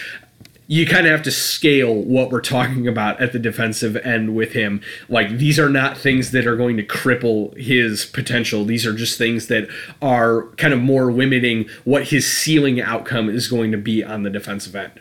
you 0.68 0.86
kind 0.86 1.06
of 1.06 1.12
have 1.12 1.24
to 1.24 1.32
scale 1.32 1.96
what 1.96 2.30
we're 2.30 2.42
talking 2.42 2.88
about 2.88 3.20
at 3.22 3.32
the 3.32 3.40
defensive 3.40 3.96
end 3.98 4.36
with 4.36 4.52
him. 4.52 4.82
Like 5.08 5.38
these 5.38 5.58
are 5.58 5.70
not 5.70 5.98
things 5.98 6.32
that 6.32 6.46
are 6.46 6.58
going 6.58 6.76
to 6.78 6.84
cripple 6.84 7.58
his 7.58 8.06
potential. 8.06 8.66
These 8.66 8.86
are 8.86 8.94
just 8.94 9.18
things 9.18 9.48
that 9.48 9.70
are 10.02 10.44
kind 10.58 10.74
of 10.74 10.82
more 10.82 11.12
limiting 11.12 11.70
what 11.86 12.10
his 12.10 12.32
ceiling 12.32 12.82
outcome 12.82 13.30
is 13.30 13.48
going 13.48 13.72
to 13.72 13.78
be 13.78 14.04
on 14.04 14.24
the 14.24 14.30
defensive 14.30 14.76
end. 14.76 15.00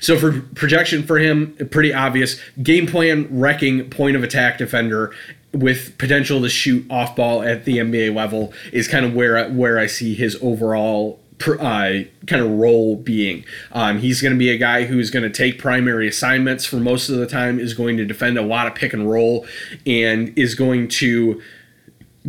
So 0.00 0.18
for 0.18 0.40
projection 0.54 1.02
for 1.02 1.18
him, 1.18 1.56
pretty 1.70 1.92
obvious. 1.92 2.38
Game 2.62 2.86
plan 2.86 3.26
wrecking 3.30 3.90
point 3.90 4.16
of 4.16 4.22
attack 4.22 4.58
defender 4.58 5.12
with 5.52 5.96
potential 5.98 6.40
to 6.42 6.48
shoot 6.48 6.84
off 6.90 7.16
ball 7.16 7.42
at 7.42 7.64
the 7.64 7.78
NBA 7.78 8.14
level 8.14 8.52
is 8.72 8.88
kind 8.88 9.06
of 9.06 9.14
where 9.14 9.48
where 9.50 9.78
I 9.78 9.86
see 9.86 10.14
his 10.14 10.36
overall 10.42 11.20
uh, 11.52 12.04
kind 12.26 12.42
of 12.42 12.50
role 12.50 12.96
being. 12.96 13.44
Um, 13.72 13.98
he's 13.98 14.20
going 14.20 14.32
to 14.32 14.38
be 14.38 14.50
a 14.50 14.58
guy 14.58 14.84
who's 14.84 15.10
going 15.10 15.22
to 15.22 15.30
take 15.30 15.58
primary 15.58 16.08
assignments 16.08 16.64
for 16.64 16.76
most 16.76 17.08
of 17.08 17.16
the 17.16 17.26
time, 17.26 17.58
is 17.58 17.74
going 17.74 17.96
to 17.98 18.04
defend 18.04 18.38
a 18.38 18.42
lot 18.42 18.66
of 18.66 18.74
pick 18.74 18.92
and 18.92 19.10
roll, 19.10 19.46
and 19.86 20.36
is 20.38 20.54
going 20.54 20.88
to 20.88 21.40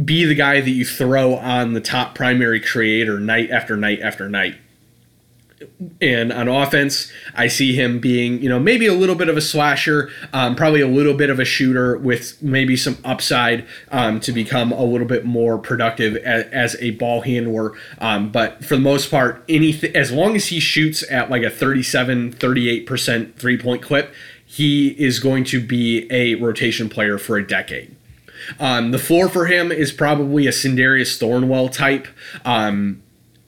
be 0.04 0.26
the 0.26 0.36
guy 0.36 0.60
that 0.60 0.70
you 0.70 0.84
throw 0.84 1.36
on 1.36 1.74
the 1.74 1.82
top 1.82 2.16
primary 2.16 2.60
creator 2.60 3.20
night 3.20 3.50
after 3.50 3.78
night 3.78 4.02
after 4.02 4.28
night 4.28 4.56
and 6.02 6.32
on 6.32 6.48
offense, 6.48 7.12
I 7.36 7.48
see 7.48 7.74
him 7.76 8.00
being, 8.00 8.42
you 8.42 8.50
know, 8.50 8.60
maybe 8.60 8.88
a 8.88 8.94
little 8.94 9.16
bit 9.16 9.30
of 9.30 9.38
a 9.38 9.42
slasher, 9.42 10.10
um, 10.34 10.56
probably 10.56 10.82
a 10.82 10.88
little 10.88 11.14
bit 11.14 11.30
of 11.30 11.40
a 11.40 11.46
shooter 11.46 11.98
with 11.98 12.42
maybe 12.42 12.76
some 12.78 12.98
upside 13.04 13.66
um, 13.92 14.20
to 14.22 14.32
become 14.32 14.72
a 14.72 14.84
little 14.84 15.08
bit 15.08 15.26
more 15.26 15.58
productive 15.58 16.16
as, 16.18 16.46
as 16.46 16.76
a 16.82 16.92
ball 16.92 17.22
handler. 17.22 17.74
Um, 18.00 18.32
but 18.32 18.64
for 18.64 18.76
the 18.76 18.82
most 18.82 19.12
part, 19.12 19.44
anything 19.50 19.96
as 19.96 20.12
long 20.12 20.36
as 20.36 20.48
he 20.48 20.60
shoots 20.60 21.04
at 21.10 21.30
like 21.30 21.44
a 21.44 21.50
37, 21.50 22.34
38% 22.34 23.36
three 23.36 23.58
point 23.58 23.82
clip, 23.82 24.14
he 24.46 24.90
is 24.90 25.20
going 25.20 25.44
to 25.46 25.60
be 25.60 26.08
a 26.12 26.36
rotation 26.36 26.90
player 26.90 27.18
for 27.18 27.38
a 27.38 27.46
decade. 27.46 27.96
Um, 28.60 28.92
the 28.92 29.00
floor 29.00 29.28
for 29.30 29.46
him 29.46 29.72
is 29.72 29.92
probably 29.92 30.48
a 30.48 30.52
Sindarius 30.52 31.18
Thornwell 31.20 31.72
type. 31.72 32.08
Um, 32.44 33.02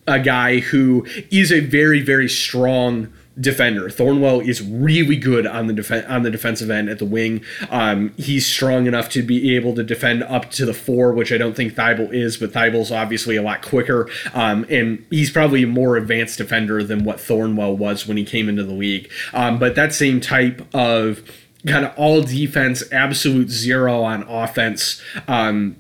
a 0.08 0.20
guy 0.20 0.60
who 0.60 1.06
is 1.32 1.52
a 1.52 1.60
very 1.60 2.02
very 2.02 2.30
strong 2.30 3.12
defender. 3.40 3.90
Thornwell 3.90 4.46
is 4.46 4.62
really 4.62 5.16
good 5.16 5.46
on 5.46 5.68
the 5.68 5.74
def- 5.74 6.10
on 6.10 6.24
the 6.24 6.32
defensive 6.32 6.70
end 6.70 6.90
at 6.90 7.00
the 7.00 7.06
wing. 7.06 7.44
Um, 7.70 8.14
he's 8.18 8.46
strong 8.46 8.88
enough 8.88 9.10
to 9.10 9.22
be 9.22 9.56
able 9.56 9.76
to 9.76 9.84
defend 9.84 10.24
up 10.24 10.50
to 10.52 10.66
the 10.66 10.74
four, 10.74 11.14
which 11.14 11.32
I 11.32 11.38
don't 11.38 11.56
think 11.56 11.74
Thybulle 11.74 12.14
is, 12.14 12.38
but 12.38 12.52
Thybulle's 12.52 12.92
obviously 12.92 13.36
a 13.36 13.42
lot 13.42 13.62
quicker, 13.62 14.10
um, 14.34 14.66
and 14.70 15.06
he's 15.10 15.32
probably 15.32 15.64
a 15.64 15.68
more 15.68 15.98
advanced 15.98 16.38
defender 16.38 16.84
than 16.84 17.04
what 17.04 17.18
Thornwell 17.18 17.78
was 17.78 18.08
when 18.08 18.18
he 18.18 18.26
came 18.26 18.50
into 18.50 18.64
the 18.64 18.74
league. 18.74 19.12
Um, 19.34 19.60
but 19.60 19.76
that 19.76 19.94
same 19.94 20.20
type 20.20 20.66
of 20.74 21.22
kind 21.66 21.86
of 21.86 21.94
all 21.98 22.22
defense, 22.22 22.84
absolute 22.92 23.50
zero 23.50 24.02
on 24.02 24.24
offense. 24.24 25.02
Um, 25.28 25.76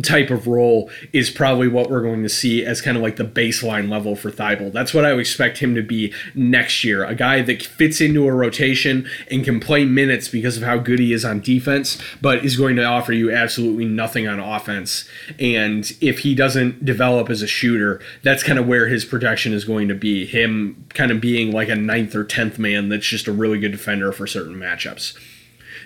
type 0.00 0.30
of 0.30 0.46
role 0.46 0.90
is 1.12 1.30
probably 1.30 1.68
what 1.68 1.90
we're 1.90 2.02
going 2.02 2.22
to 2.22 2.28
see 2.28 2.64
as 2.64 2.80
kind 2.80 2.96
of 2.96 3.02
like 3.02 3.16
the 3.16 3.24
baseline 3.24 3.90
level 3.90 4.16
for 4.16 4.30
Thybulle. 4.30 4.72
That's 4.72 4.94
what 4.94 5.04
I 5.04 5.12
would 5.12 5.20
expect 5.20 5.58
him 5.58 5.74
to 5.74 5.82
be 5.82 6.12
next 6.34 6.84
year. 6.84 7.04
A 7.04 7.14
guy 7.14 7.42
that 7.42 7.62
fits 7.62 8.00
into 8.00 8.26
a 8.26 8.32
rotation 8.32 9.08
and 9.30 9.44
can 9.44 9.60
play 9.60 9.84
minutes 9.84 10.28
because 10.28 10.56
of 10.56 10.62
how 10.62 10.78
good 10.78 10.98
he 10.98 11.12
is 11.12 11.24
on 11.24 11.40
defense, 11.40 11.98
but 12.20 12.44
is 12.44 12.56
going 12.56 12.76
to 12.76 12.84
offer 12.84 13.12
you 13.12 13.32
absolutely 13.32 13.84
nothing 13.84 14.26
on 14.26 14.40
offense. 14.40 15.08
And 15.38 15.90
if 16.00 16.20
he 16.20 16.34
doesn't 16.34 16.84
develop 16.84 17.28
as 17.28 17.42
a 17.42 17.46
shooter, 17.46 18.00
that's 18.22 18.42
kind 18.42 18.58
of 18.58 18.66
where 18.66 18.86
his 18.88 19.04
protection 19.04 19.52
is 19.52 19.64
going 19.64 19.88
to 19.88 19.94
be. 19.94 20.24
Him 20.24 20.86
kind 20.90 21.10
of 21.10 21.20
being 21.20 21.52
like 21.52 21.68
a 21.68 21.76
ninth 21.76 22.14
or 22.14 22.24
tenth 22.24 22.58
man 22.58 22.88
that's 22.88 23.06
just 23.06 23.26
a 23.26 23.32
really 23.32 23.58
good 23.58 23.72
defender 23.72 24.12
for 24.12 24.26
certain 24.26 24.54
matchups. 24.54 25.16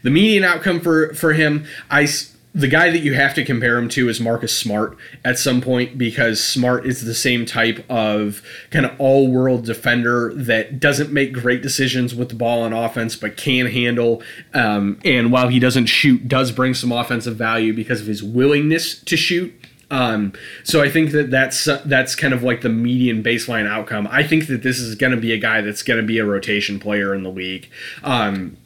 The 0.02 0.10
median 0.10 0.44
outcome 0.44 0.80
for 0.80 1.14
for 1.14 1.32
him, 1.32 1.66
I 1.90 2.06
the 2.56 2.68
guy 2.68 2.88
that 2.90 3.00
you 3.00 3.12
have 3.12 3.34
to 3.34 3.44
compare 3.44 3.76
him 3.76 3.86
to 3.90 4.08
is 4.08 4.18
Marcus 4.18 4.56
Smart 4.56 4.96
at 5.22 5.38
some 5.38 5.60
point 5.60 5.98
because 5.98 6.42
Smart 6.42 6.86
is 6.86 7.04
the 7.04 7.14
same 7.14 7.44
type 7.44 7.84
of 7.90 8.42
kind 8.70 8.86
of 8.86 8.98
all 8.98 9.30
world 9.30 9.66
defender 9.66 10.32
that 10.32 10.80
doesn't 10.80 11.12
make 11.12 11.34
great 11.34 11.60
decisions 11.60 12.14
with 12.14 12.30
the 12.30 12.34
ball 12.34 12.62
on 12.62 12.72
offense 12.72 13.14
but 13.14 13.36
can 13.36 13.66
handle. 13.66 14.22
Um, 14.54 14.98
and 15.04 15.30
while 15.30 15.48
he 15.48 15.58
doesn't 15.58 15.86
shoot, 15.86 16.28
does 16.28 16.50
bring 16.50 16.72
some 16.72 16.92
offensive 16.92 17.36
value 17.36 17.74
because 17.74 18.00
of 18.00 18.06
his 18.06 18.22
willingness 18.22 19.02
to 19.02 19.18
shoot. 19.18 19.52
Um, 19.90 20.32
so 20.64 20.82
I 20.82 20.88
think 20.88 21.10
that 21.10 21.30
that's 21.30 21.66
that's 21.84 22.14
kind 22.16 22.32
of 22.32 22.42
like 22.42 22.62
the 22.62 22.70
median 22.70 23.22
baseline 23.22 23.68
outcome. 23.68 24.08
I 24.10 24.22
think 24.22 24.46
that 24.46 24.62
this 24.62 24.78
is 24.78 24.94
going 24.94 25.12
to 25.12 25.20
be 25.20 25.32
a 25.32 25.38
guy 25.38 25.60
that's 25.60 25.82
going 25.82 26.00
to 26.00 26.06
be 26.06 26.18
a 26.18 26.24
rotation 26.24 26.80
player 26.80 27.14
in 27.14 27.22
the 27.22 27.30
league. 27.30 27.68
Um, 28.02 28.56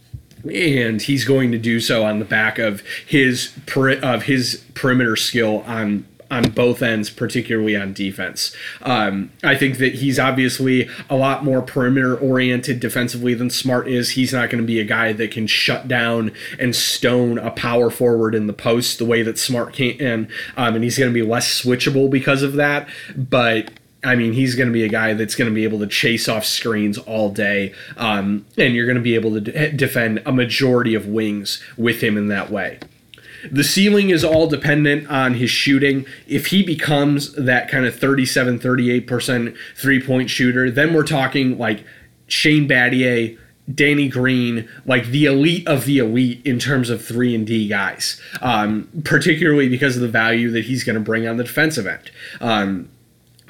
and 0.44 1.02
he's 1.02 1.24
going 1.24 1.52
to 1.52 1.58
do 1.58 1.80
so 1.80 2.04
on 2.04 2.18
the 2.18 2.24
back 2.24 2.58
of 2.58 2.82
his 3.06 3.52
of 3.76 4.24
his 4.24 4.64
perimeter 4.74 5.16
skill 5.16 5.62
on 5.66 6.06
on 6.30 6.44
both 6.50 6.80
ends, 6.80 7.10
particularly 7.10 7.76
on 7.76 7.92
defense. 7.92 8.54
Um, 8.82 9.32
I 9.42 9.56
think 9.56 9.78
that 9.78 9.96
he's 9.96 10.18
obviously 10.18 10.88
a 11.08 11.16
lot 11.16 11.44
more 11.44 11.60
perimeter 11.60 12.16
oriented 12.16 12.78
defensively 12.78 13.34
than 13.34 13.50
Smart 13.50 13.88
is. 13.88 14.10
He's 14.10 14.32
not 14.32 14.48
going 14.48 14.62
to 14.62 14.66
be 14.66 14.78
a 14.78 14.84
guy 14.84 15.12
that 15.12 15.32
can 15.32 15.46
shut 15.48 15.88
down 15.88 16.32
and 16.58 16.74
stone 16.76 17.38
a 17.38 17.50
power 17.50 17.90
forward 17.90 18.34
in 18.34 18.46
the 18.46 18.52
post 18.52 18.98
the 18.98 19.04
way 19.04 19.22
that 19.22 19.38
Smart 19.38 19.72
can, 19.74 20.28
um, 20.56 20.74
and 20.76 20.84
he's 20.84 20.98
going 20.98 21.10
to 21.10 21.14
be 21.14 21.26
less 21.26 21.62
switchable 21.62 22.08
because 22.08 22.42
of 22.42 22.52
that. 22.54 22.88
But 23.16 23.72
I 24.02 24.14
mean, 24.16 24.32
he's 24.32 24.54
going 24.54 24.68
to 24.68 24.72
be 24.72 24.84
a 24.84 24.88
guy 24.88 25.12
that's 25.14 25.34
going 25.34 25.50
to 25.50 25.54
be 25.54 25.64
able 25.64 25.78
to 25.80 25.86
chase 25.86 26.28
off 26.28 26.44
screens 26.44 26.96
all 26.96 27.30
day, 27.30 27.74
um, 27.96 28.46
and 28.56 28.74
you're 28.74 28.86
going 28.86 28.96
to 28.96 29.02
be 29.02 29.14
able 29.14 29.32
to 29.34 29.40
d- 29.40 29.76
defend 29.76 30.22
a 30.24 30.32
majority 30.32 30.94
of 30.94 31.06
wings 31.06 31.62
with 31.76 32.02
him 32.02 32.16
in 32.16 32.28
that 32.28 32.50
way. 32.50 32.78
The 33.50 33.64
ceiling 33.64 34.10
is 34.10 34.24
all 34.24 34.46
dependent 34.46 35.10
on 35.10 35.34
his 35.34 35.50
shooting. 35.50 36.06
If 36.26 36.46
he 36.46 36.62
becomes 36.62 37.32
that 37.34 37.70
kind 37.70 37.86
of 37.86 37.98
37, 37.98 38.58
38% 38.58 39.56
three 39.76 40.02
point 40.02 40.30
shooter, 40.30 40.70
then 40.70 40.92
we're 40.92 41.04
talking 41.04 41.58
like 41.58 41.84
Shane 42.26 42.68
Battier, 42.68 43.38
Danny 43.72 44.08
Green, 44.08 44.68
like 44.84 45.06
the 45.06 45.26
elite 45.26 45.66
of 45.66 45.84
the 45.84 45.98
elite 45.98 46.44
in 46.44 46.58
terms 46.58 46.90
of 46.90 47.04
three 47.04 47.34
and 47.34 47.46
D 47.46 47.68
guys, 47.68 48.20
um, 48.42 48.88
particularly 49.04 49.68
because 49.68 49.96
of 49.96 50.02
the 50.02 50.08
value 50.08 50.50
that 50.50 50.64
he's 50.64 50.84
going 50.84 50.94
to 50.94 51.00
bring 51.00 51.26
on 51.26 51.36
the 51.36 51.44
defensive 51.44 51.86
end. 51.86 52.10
Um, 52.40 52.88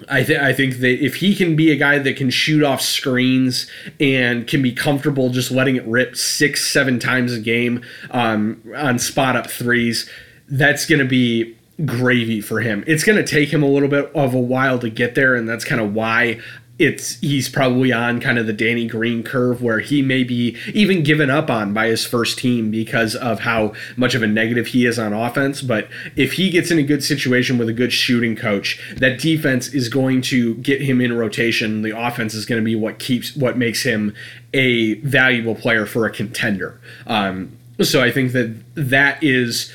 I, 0.08 0.22
th- 0.22 0.38
I 0.38 0.52
think 0.52 0.76
that 0.78 1.04
if 1.04 1.16
he 1.16 1.34
can 1.34 1.56
be 1.56 1.70
a 1.70 1.76
guy 1.76 1.98
that 1.98 2.16
can 2.16 2.30
shoot 2.30 2.62
off 2.62 2.80
screens 2.80 3.66
and 3.98 4.46
can 4.46 4.62
be 4.62 4.72
comfortable 4.72 5.30
just 5.30 5.50
letting 5.50 5.76
it 5.76 5.86
rip 5.86 6.16
six, 6.16 6.70
seven 6.70 6.98
times 6.98 7.32
a 7.32 7.40
game 7.40 7.84
um, 8.10 8.62
on 8.76 8.98
spot 8.98 9.36
up 9.36 9.50
threes, 9.50 10.08
that's 10.48 10.86
going 10.86 10.98
to 10.98 11.04
be 11.04 11.56
gravy 11.84 12.40
for 12.40 12.60
him. 12.60 12.84
It's 12.86 13.04
going 13.04 13.16
to 13.16 13.24
take 13.24 13.52
him 13.52 13.62
a 13.62 13.68
little 13.68 13.88
bit 13.88 14.10
of 14.14 14.34
a 14.34 14.40
while 14.40 14.78
to 14.80 14.90
get 14.90 15.14
there, 15.14 15.34
and 15.34 15.48
that's 15.48 15.64
kind 15.64 15.80
of 15.80 15.94
why 15.94 16.40
it's 16.80 17.20
he's 17.20 17.50
probably 17.50 17.92
on 17.92 18.20
kind 18.20 18.38
of 18.38 18.46
the 18.46 18.54
Danny 18.54 18.86
Green 18.86 19.22
curve 19.22 19.62
where 19.62 19.80
he 19.80 20.00
may 20.00 20.24
be 20.24 20.56
even 20.72 21.02
given 21.02 21.28
up 21.28 21.50
on 21.50 21.74
by 21.74 21.88
his 21.88 22.06
first 22.06 22.38
team 22.38 22.70
because 22.70 23.14
of 23.14 23.40
how 23.40 23.74
much 23.96 24.14
of 24.14 24.22
a 24.22 24.26
negative 24.26 24.68
he 24.68 24.86
is 24.86 24.98
on 24.98 25.12
offense. 25.12 25.60
But 25.60 25.88
if 26.16 26.32
he 26.32 26.48
gets 26.48 26.70
in 26.70 26.78
a 26.78 26.82
good 26.82 27.04
situation 27.04 27.58
with 27.58 27.68
a 27.68 27.74
good 27.74 27.92
shooting 27.92 28.34
coach, 28.34 28.80
that 28.96 29.20
defense 29.20 29.68
is 29.68 29.90
going 29.90 30.22
to 30.22 30.54
get 30.56 30.80
him 30.80 31.02
in 31.02 31.12
rotation. 31.12 31.82
The 31.82 31.96
offense 31.96 32.32
is 32.32 32.46
going 32.46 32.62
to 32.62 32.64
be 32.64 32.74
what 32.74 32.98
keeps 32.98 33.36
what 33.36 33.58
makes 33.58 33.82
him 33.82 34.14
a 34.54 34.94
valuable 35.00 35.54
player 35.54 35.84
for 35.84 36.06
a 36.06 36.10
contender. 36.10 36.80
Um, 37.06 37.58
so 37.82 38.02
I 38.02 38.10
think 38.10 38.32
that 38.32 38.56
that 38.74 39.22
is 39.22 39.70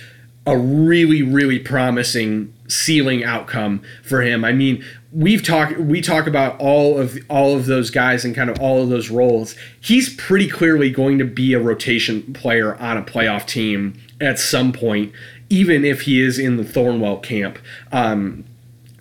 a 0.48 0.58
really 0.58 1.22
really 1.22 1.60
promising 1.60 2.52
ceiling 2.68 3.24
outcome 3.24 3.84
for 4.04 4.24
him. 4.24 4.44
I 4.44 4.54
mean, 4.54 4.84
we've 5.16 5.42
talked 5.42 5.78
we 5.78 6.02
talk 6.02 6.28
about 6.28 6.60
all 6.60 7.00
of 7.00 7.18
all 7.30 7.56
of 7.56 7.66
those 7.66 7.90
guys 7.90 8.26
and 8.26 8.36
kind 8.36 8.50
of 8.50 8.60
all 8.60 8.84
of 8.84 8.90
those 8.90 9.10
roles. 9.10 9.56
He's 9.80 10.14
pretty 10.14 10.50
clearly 10.50 10.90
going 10.90 11.18
to 11.20 11.26
be 11.26 11.54
a 11.54 11.60
rotation 11.60 12.34
player 12.34 12.76
on 12.76 12.98
a 12.98 13.02
playoff 13.02 13.48
team 13.48 14.00
at 14.20 14.38
some 14.38 14.74
point, 14.74 15.14
even 15.50 15.86
if 15.86 16.02
he 16.02 16.22
is 16.22 16.38
in 16.38 16.58
the 16.58 16.64
Thornwell 16.64 17.24
camp. 17.24 17.58
Um, 17.92 18.44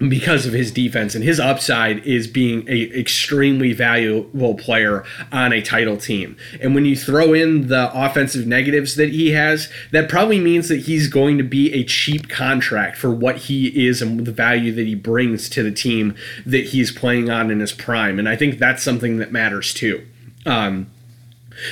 because 0.08 0.46
of 0.46 0.52
his 0.52 0.70
defense 0.70 1.14
and 1.14 1.24
his 1.24 1.38
upside 1.38 2.04
is 2.06 2.26
being 2.26 2.66
a 2.68 2.98
extremely 2.98 3.72
valuable 3.72 4.54
player 4.54 5.04
on 5.30 5.52
a 5.52 5.62
title 5.62 5.96
team. 5.96 6.36
And 6.60 6.74
when 6.74 6.84
you 6.84 6.96
throw 6.96 7.32
in 7.32 7.68
the 7.68 7.90
offensive 7.94 8.46
negatives 8.46 8.96
that 8.96 9.10
he 9.10 9.30
has, 9.32 9.68
that 9.92 10.08
probably 10.08 10.40
means 10.40 10.68
that 10.68 10.80
he's 10.80 11.08
going 11.08 11.38
to 11.38 11.44
be 11.44 11.72
a 11.72 11.84
cheap 11.84 12.28
contract 12.28 12.96
for 12.96 13.10
what 13.10 13.36
he 13.36 13.86
is 13.86 14.02
and 14.02 14.26
the 14.26 14.32
value 14.32 14.72
that 14.72 14.86
he 14.86 14.94
brings 14.94 15.48
to 15.50 15.62
the 15.62 15.72
team 15.72 16.14
that 16.44 16.66
he's 16.66 16.90
playing 16.90 17.30
on 17.30 17.50
in 17.50 17.60
his 17.60 17.72
prime. 17.72 18.18
And 18.18 18.28
I 18.28 18.36
think 18.36 18.58
that's 18.58 18.82
something 18.82 19.18
that 19.18 19.32
matters 19.32 19.72
too. 19.74 20.06
Um, 20.46 20.90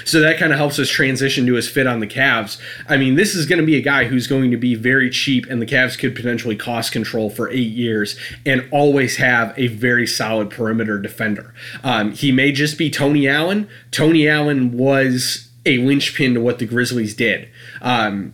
so 0.04 0.20
that 0.20 0.38
kind 0.38 0.52
of 0.52 0.58
helps 0.58 0.78
us 0.78 0.88
transition 0.88 1.46
to 1.46 1.54
his 1.54 1.68
fit 1.68 1.86
on 1.86 2.00
the 2.00 2.06
Cavs. 2.06 2.60
I 2.88 2.96
mean, 2.96 3.14
this 3.14 3.34
is 3.34 3.46
going 3.46 3.60
to 3.60 3.66
be 3.66 3.76
a 3.76 3.82
guy 3.82 4.04
who's 4.04 4.26
going 4.26 4.50
to 4.50 4.56
be 4.56 4.74
very 4.74 5.10
cheap, 5.10 5.46
and 5.48 5.60
the 5.60 5.66
Cavs 5.66 5.98
could 5.98 6.14
potentially 6.14 6.56
cost 6.56 6.92
control 6.92 7.30
for 7.30 7.50
eight 7.50 7.70
years 7.70 8.18
and 8.44 8.66
always 8.70 9.16
have 9.16 9.52
a 9.58 9.68
very 9.68 10.06
solid 10.06 10.50
perimeter 10.50 10.98
defender. 10.98 11.54
Um, 11.82 12.12
he 12.12 12.32
may 12.32 12.52
just 12.52 12.78
be 12.78 12.90
Tony 12.90 13.28
Allen. 13.28 13.68
Tony 13.90 14.28
Allen 14.28 14.76
was 14.76 15.48
a 15.64 15.78
linchpin 15.78 16.34
to 16.34 16.40
what 16.40 16.58
the 16.58 16.66
Grizzlies 16.66 17.14
did. 17.14 17.48
Um, 17.80 18.32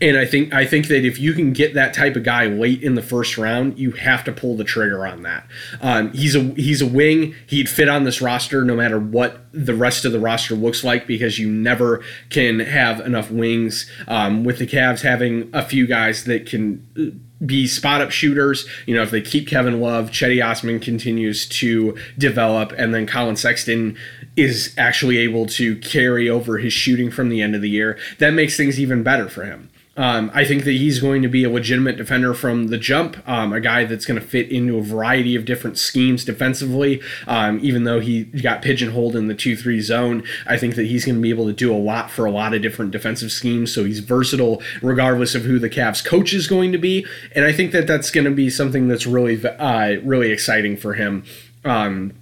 and 0.00 0.16
I 0.16 0.24
think 0.26 0.54
I 0.54 0.64
think 0.64 0.88
that 0.88 1.04
if 1.04 1.18
you 1.18 1.32
can 1.32 1.52
get 1.52 1.74
that 1.74 1.94
type 1.94 2.16
of 2.16 2.22
guy 2.22 2.46
late 2.46 2.82
in 2.82 2.94
the 2.94 3.02
first 3.02 3.36
round, 3.36 3.78
you 3.78 3.92
have 3.92 4.24
to 4.24 4.32
pull 4.32 4.56
the 4.56 4.64
trigger 4.64 5.06
on 5.06 5.22
that. 5.22 5.46
Um, 5.80 6.12
he's 6.12 6.36
a 6.36 6.40
he's 6.54 6.80
a 6.80 6.86
wing. 6.86 7.34
He'd 7.46 7.68
fit 7.68 7.88
on 7.88 8.04
this 8.04 8.20
roster 8.20 8.64
no 8.64 8.76
matter 8.76 8.98
what 8.98 9.46
the 9.52 9.74
rest 9.74 10.04
of 10.04 10.12
the 10.12 10.20
roster 10.20 10.54
looks 10.54 10.84
like 10.84 11.06
because 11.06 11.38
you 11.38 11.50
never 11.50 12.02
can 12.30 12.60
have 12.60 13.00
enough 13.00 13.30
wings. 13.30 13.90
Um, 14.06 14.44
with 14.44 14.58
the 14.58 14.66
Cavs 14.66 15.02
having 15.02 15.50
a 15.52 15.64
few 15.64 15.86
guys 15.86 16.24
that 16.24 16.46
can 16.46 16.86
uh, 16.96 17.16
be 17.44 17.66
spot 17.66 18.00
up 18.00 18.12
shooters. 18.12 18.66
You 18.86 18.94
know, 18.94 19.02
if 19.02 19.10
they 19.10 19.20
keep 19.20 19.48
Kevin 19.48 19.80
Love, 19.80 20.10
Cedi 20.10 20.44
Osman 20.44 20.78
continues 20.78 21.46
to 21.48 21.96
develop, 22.16 22.72
and 22.76 22.94
then 22.94 23.06
Collin 23.06 23.36
Sexton 23.36 23.96
is 24.36 24.74
actually 24.78 25.18
able 25.18 25.46
to 25.46 25.76
carry 25.76 26.28
over 26.28 26.58
his 26.58 26.72
shooting 26.72 27.10
from 27.10 27.28
the 27.28 27.42
end 27.42 27.54
of 27.54 27.62
the 27.62 27.70
year. 27.70 27.98
That 28.18 28.32
makes 28.32 28.56
things 28.56 28.78
even 28.78 29.02
better 29.02 29.28
for 29.28 29.44
him. 29.44 29.70
Um, 29.96 30.30
I 30.32 30.44
think 30.44 30.64
that 30.64 30.72
he's 30.72 31.00
going 31.00 31.20
to 31.22 31.28
be 31.28 31.44
a 31.44 31.50
legitimate 31.50 31.98
defender 31.98 32.32
from 32.32 32.68
the 32.68 32.78
jump, 32.78 33.16
um, 33.28 33.52
a 33.52 33.60
guy 33.60 33.84
that's 33.84 34.06
going 34.06 34.18
to 34.18 34.26
fit 34.26 34.50
into 34.50 34.78
a 34.78 34.82
variety 34.82 35.36
of 35.36 35.44
different 35.44 35.76
schemes 35.76 36.24
defensively. 36.24 37.02
Um, 37.26 37.60
even 37.62 37.84
though 37.84 38.00
he 38.00 38.24
got 38.24 38.62
pigeonholed 38.62 39.16
in 39.16 39.26
the 39.26 39.34
2 39.34 39.54
3 39.54 39.80
zone, 39.80 40.22
I 40.46 40.56
think 40.56 40.76
that 40.76 40.84
he's 40.84 41.04
going 41.04 41.16
to 41.16 41.20
be 41.20 41.30
able 41.30 41.46
to 41.46 41.52
do 41.52 41.74
a 41.74 41.76
lot 41.76 42.10
for 42.10 42.24
a 42.24 42.30
lot 42.30 42.54
of 42.54 42.62
different 42.62 42.90
defensive 42.90 43.30
schemes. 43.30 43.72
So 43.74 43.84
he's 43.84 43.98
versatile 43.98 44.62
regardless 44.80 45.34
of 45.34 45.42
who 45.42 45.58
the 45.58 45.70
Cavs 45.70 46.02
coach 46.04 46.32
is 46.32 46.46
going 46.46 46.72
to 46.72 46.78
be. 46.78 47.06
And 47.34 47.44
I 47.44 47.52
think 47.52 47.72
that 47.72 47.86
that's 47.86 48.10
going 48.10 48.24
to 48.24 48.30
be 48.30 48.48
something 48.48 48.88
that's 48.88 49.06
really, 49.06 49.44
uh, 49.46 50.00
really 50.02 50.32
exciting 50.32 50.78
for 50.78 50.94
him. 50.94 51.24
Um, 51.64 52.14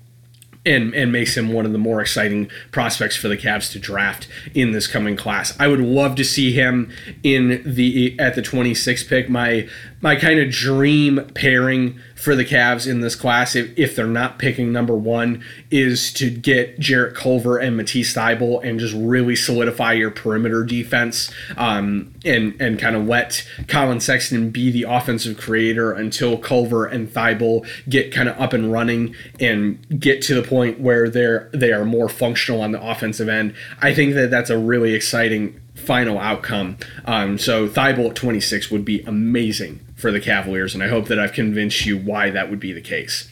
and 0.71 0.95
and 0.95 1.11
makes 1.11 1.37
him 1.37 1.53
one 1.53 1.67
of 1.67 1.73
the 1.73 1.79
more 1.79 2.01
exciting 2.01 2.49
prospects 2.71 3.17
for 3.17 3.29
the 3.29 3.37
Cavs 3.37 3.73
to 3.73 3.79
draft 3.79 4.29
in 4.55 4.71
this 4.71 4.87
coming 4.87 5.17
class. 5.17 5.55
I 5.59 5.67
would 5.67 5.81
love 5.81 6.15
to 6.17 6.25
see 6.25 6.53
him 6.53 6.91
in 7.23 7.63
the 7.65 8.19
at 8.19 8.37
the 8.37 8.43
26th 8.43 9.09
pick. 9.09 9.29
My 9.29 9.69
my 10.01 10.17
kind 10.17 10.39
of 10.39 10.51
dream 10.51 11.31
pairing 11.35 11.99
for 12.15 12.35
the 12.37 12.45
Cavs 12.45 12.91
in 12.91 13.01
this 13.01 13.15
class, 13.15 13.57
if, 13.57 13.77
if 13.79 13.97
they're 13.97 14.07
not 14.07 14.39
picking 14.39 14.73
number 14.73 14.95
one, 14.95 15.43
is 15.71 16.13
to 16.15 16.31
get 16.31 16.79
Jarrett 16.79 17.15
Culver 17.15 17.59
and 17.59 17.77
Matisse 17.77 18.15
Thybulle 18.15 18.63
and 18.63 18.79
just 18.79 18.95
really 18.95 19.35
solidify 19.35 19.95
your 19.95 20.11
perimeter 20.11 20.63
defense 20.65 21.31
um, 21.57 22.15
and 22.25 22.55
and 22.61 22.79
kind 22.79 22.95
of 22.95 23.07
let 23.07 23.47
Collin 23.69 24.01
Sexton 24.01 24.51
be 24.51 24.71
the 24.71 24.83
offensive 24.83 25.39
creator 25.39 25.93
until 25.93 26.37
Culver 26.37 26.87
and 26.87 27.09
Thybulle 27.09 27.67
get 27.89 28.13
kind 28.13 28.29
of 28.29 28.39
up 28.39 28.53
and 28.53 28.71
running 28.71 29.15
and 29.39 29.79
get 29.99 30.21
to 30.23 30.35
the 30.35 30.47
point 30.47 30.60
where 30.69 31.09
they're 31.09 31.51
they 31.53 31.73
are 31.73 31.85
more 31.85 32.09
functional 32.09 32.61
on 32.61 32.73
the 32.73 32.83
offensive 32.83 33.29
end. 33.29 33.55
I 33.81 33.95
think 33.95 34.15
that 34.15 34.31
that's 34.31 34.51
a 34.51 34.59
really 34.59 34.95
exciting 34.95 35.61
final 35.75 36.19
outcome. 36.19 36.77
Um, 37.05 37.39
so 37.39 37.69
Thybulle 37.69 38.11
at 38.11 38.17
26 38.17 38.71
would 38.71 38.85
be 38.85 39.03
amazing 39.03 39.81
for 39.97 40.11
the 40.11 40.21
Cavaliers, 40.21 40.75
and 40.75 40.83
I 40.83 40.89
hope 40.89 41.09
that 41.09 41.19
I've 41.19 41.33
convinced 41.33 41.87
you 41.87 41.99
why 41.99 42.31
that 42.31 42.51
would 42.51 42.61
be 42.61 42.73
the 42.73 42.81
case. 42.81 43.29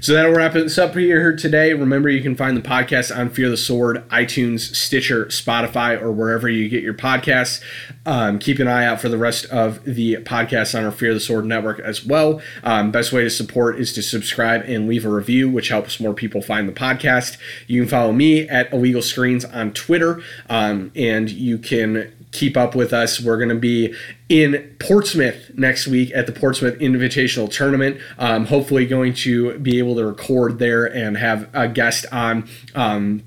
So 0.00 0.14
that'll 0.14 0.32
wrap 0.32 0.54
us 0.54 0.78
up 0.78 0.94
here 0.94 1.34
today. 1.36 1.72
Remember, 1.72 2.08
you 2.08 2.22
can 2.22 2.36
find 2.36 2.56
the 2.56 2.62
podcast 2.62 3.16
on 3.16 3.30
Fear 3.30 3.50
the 3.50 3.56
Sword, 3.56 4.08
iTunes, 4.08 4.74
Stitcher, 4.74 5.26
Spotify, 5.26 6.00
or 6.00 6.12
wherever 6.12 6.48
you 6.48 6.68
get 6.68 6.82
your 6.82 6.94
podcasts. 6.94 7.62
Um, 8.06 8.38
keep 8.38 8.58
an 8.58 8.68
eye 8.68 8.84
out 8.84 9.00
for 9.00 9.08
the 9.08 9.18
rest 9.18 9.46
of 9.46 9.84
the 9.84 10.16
podcasts 10.16 10.76
on 10.78 10.84
our 10.84 10.92
Fear 10.92 11.14
the 11.14 11.20
Sword 11.20 11.44
network 11.44 11.80
as 11.80 12.04
well. 12.04 12.40
Um, 12.62 12.90
best 12.90 13.12
way 13.12 13.24
to 13.24 13.30
support 13.30 13.78
is 13.78 13.92
to 13.94 14.02
subscribe 14.02 14.62
and 14.62 14.88
leave 14.88 15.04
a 15.04 15.10
review, 15.10 15.50
which 15.50 15.68
helps 15.68 16.00
more 16.00 16.14
people 16.14 16.42
find 16.42 16.68
the 16.68 16.72
podcast. 16.72 17.36
You 17.66 17.82
can 17.82 17.88
follow 17.88 18.12
me 18.12 18.48
at 18.48 18.72
Illegal 18.72 19.02
Screens 19.02 19.44
on 19.44 19.72
Twitter, 19.72 20.22
um, 20.48 20.92
and 20.94 21.30
you 21.30 21.58
can 21.58 22.12
keep 22.32 22.56
up 22.56 22.74
with 22.74 22.92
us. 22.92 23.20
We're 23.20 23.36
going 23.36 23.48
to 23.48 23.54
be 23.54 23.94
in 24.28 24.76
Portsmouth 24.78 25.50
next 25.54 25.86
week 25.86 26.12
at 26.14 26.26
the 26.26 26.32
Portsmouth 26.32 26.78
Invitational 26.78 27.50
Tournament. 27.50 28.00
Um, 28.18 28.46
hopefully, 28.46 28.86
going 28.86 29.14
to 29.14 29.58
be 29.58 29.78
able 29.78 29.96
to 29.96 30.06
record 30.06 30.58
there 30.58 30.84
and 30.84 31.16
have 31.16 31.48
a 31.52 31.68
guest 31.68 32.06
on. 32.12 32.48
Um, 32.74 33.22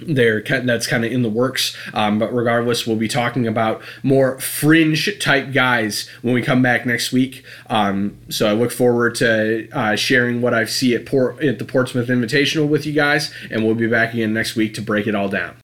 there 0.00 0.42
that's 0.42 0.86
kind 0.86 1.04
of 1.04 1.10
in 1.10 1.22
the 1.22 1.28
works 1.28 1.76
um, 1.92 2.18
but 2.18 2.32
regardless 2.32 2.86
we'll 2.86 2.96
be 2.96 3.08
talking 3.08 3.46
about 3.46 3.82
more 4.02 4.38
fringe 4.38 5.18
type 5.18 5.52
guys 5.52 6.08
when 6.22 6.34
we 6.34 6.42
come 6.42 6.62
back 6.62 6.86
next 6.86 7.12
week 7.12 7.44
um, 7.68 8.16
so 8.28 8.48
i 8.48 8.52
look 8.52 8.70
forward 8.70 9.14
to 9.14 9.68
uh, 9.70 9.96
sharing 9.96 10.40
what 10.40 10.54
i 10.54 10.64
see 10.64 10.94
at 10.94 11.04
port 11.04 11.42
at 11.42 11.58
the 11.58 11.64
portsmouth 11.64 12.08
invitational 12.08 12.68
with 12.68 12.86
you 12.86 12.92
guys 12.92 13.34
and 13.50 13.64
we'll 13.64 13.74
be 13.74 13.88
back 13.88 14.14
again 14.14 14.32
next 14.32 14.54
week 14.54 14.72
to 14.74 14.80
break 14.80 15.06
it 15.06 15.14
all 15.14 15.28
down 15.28 15.56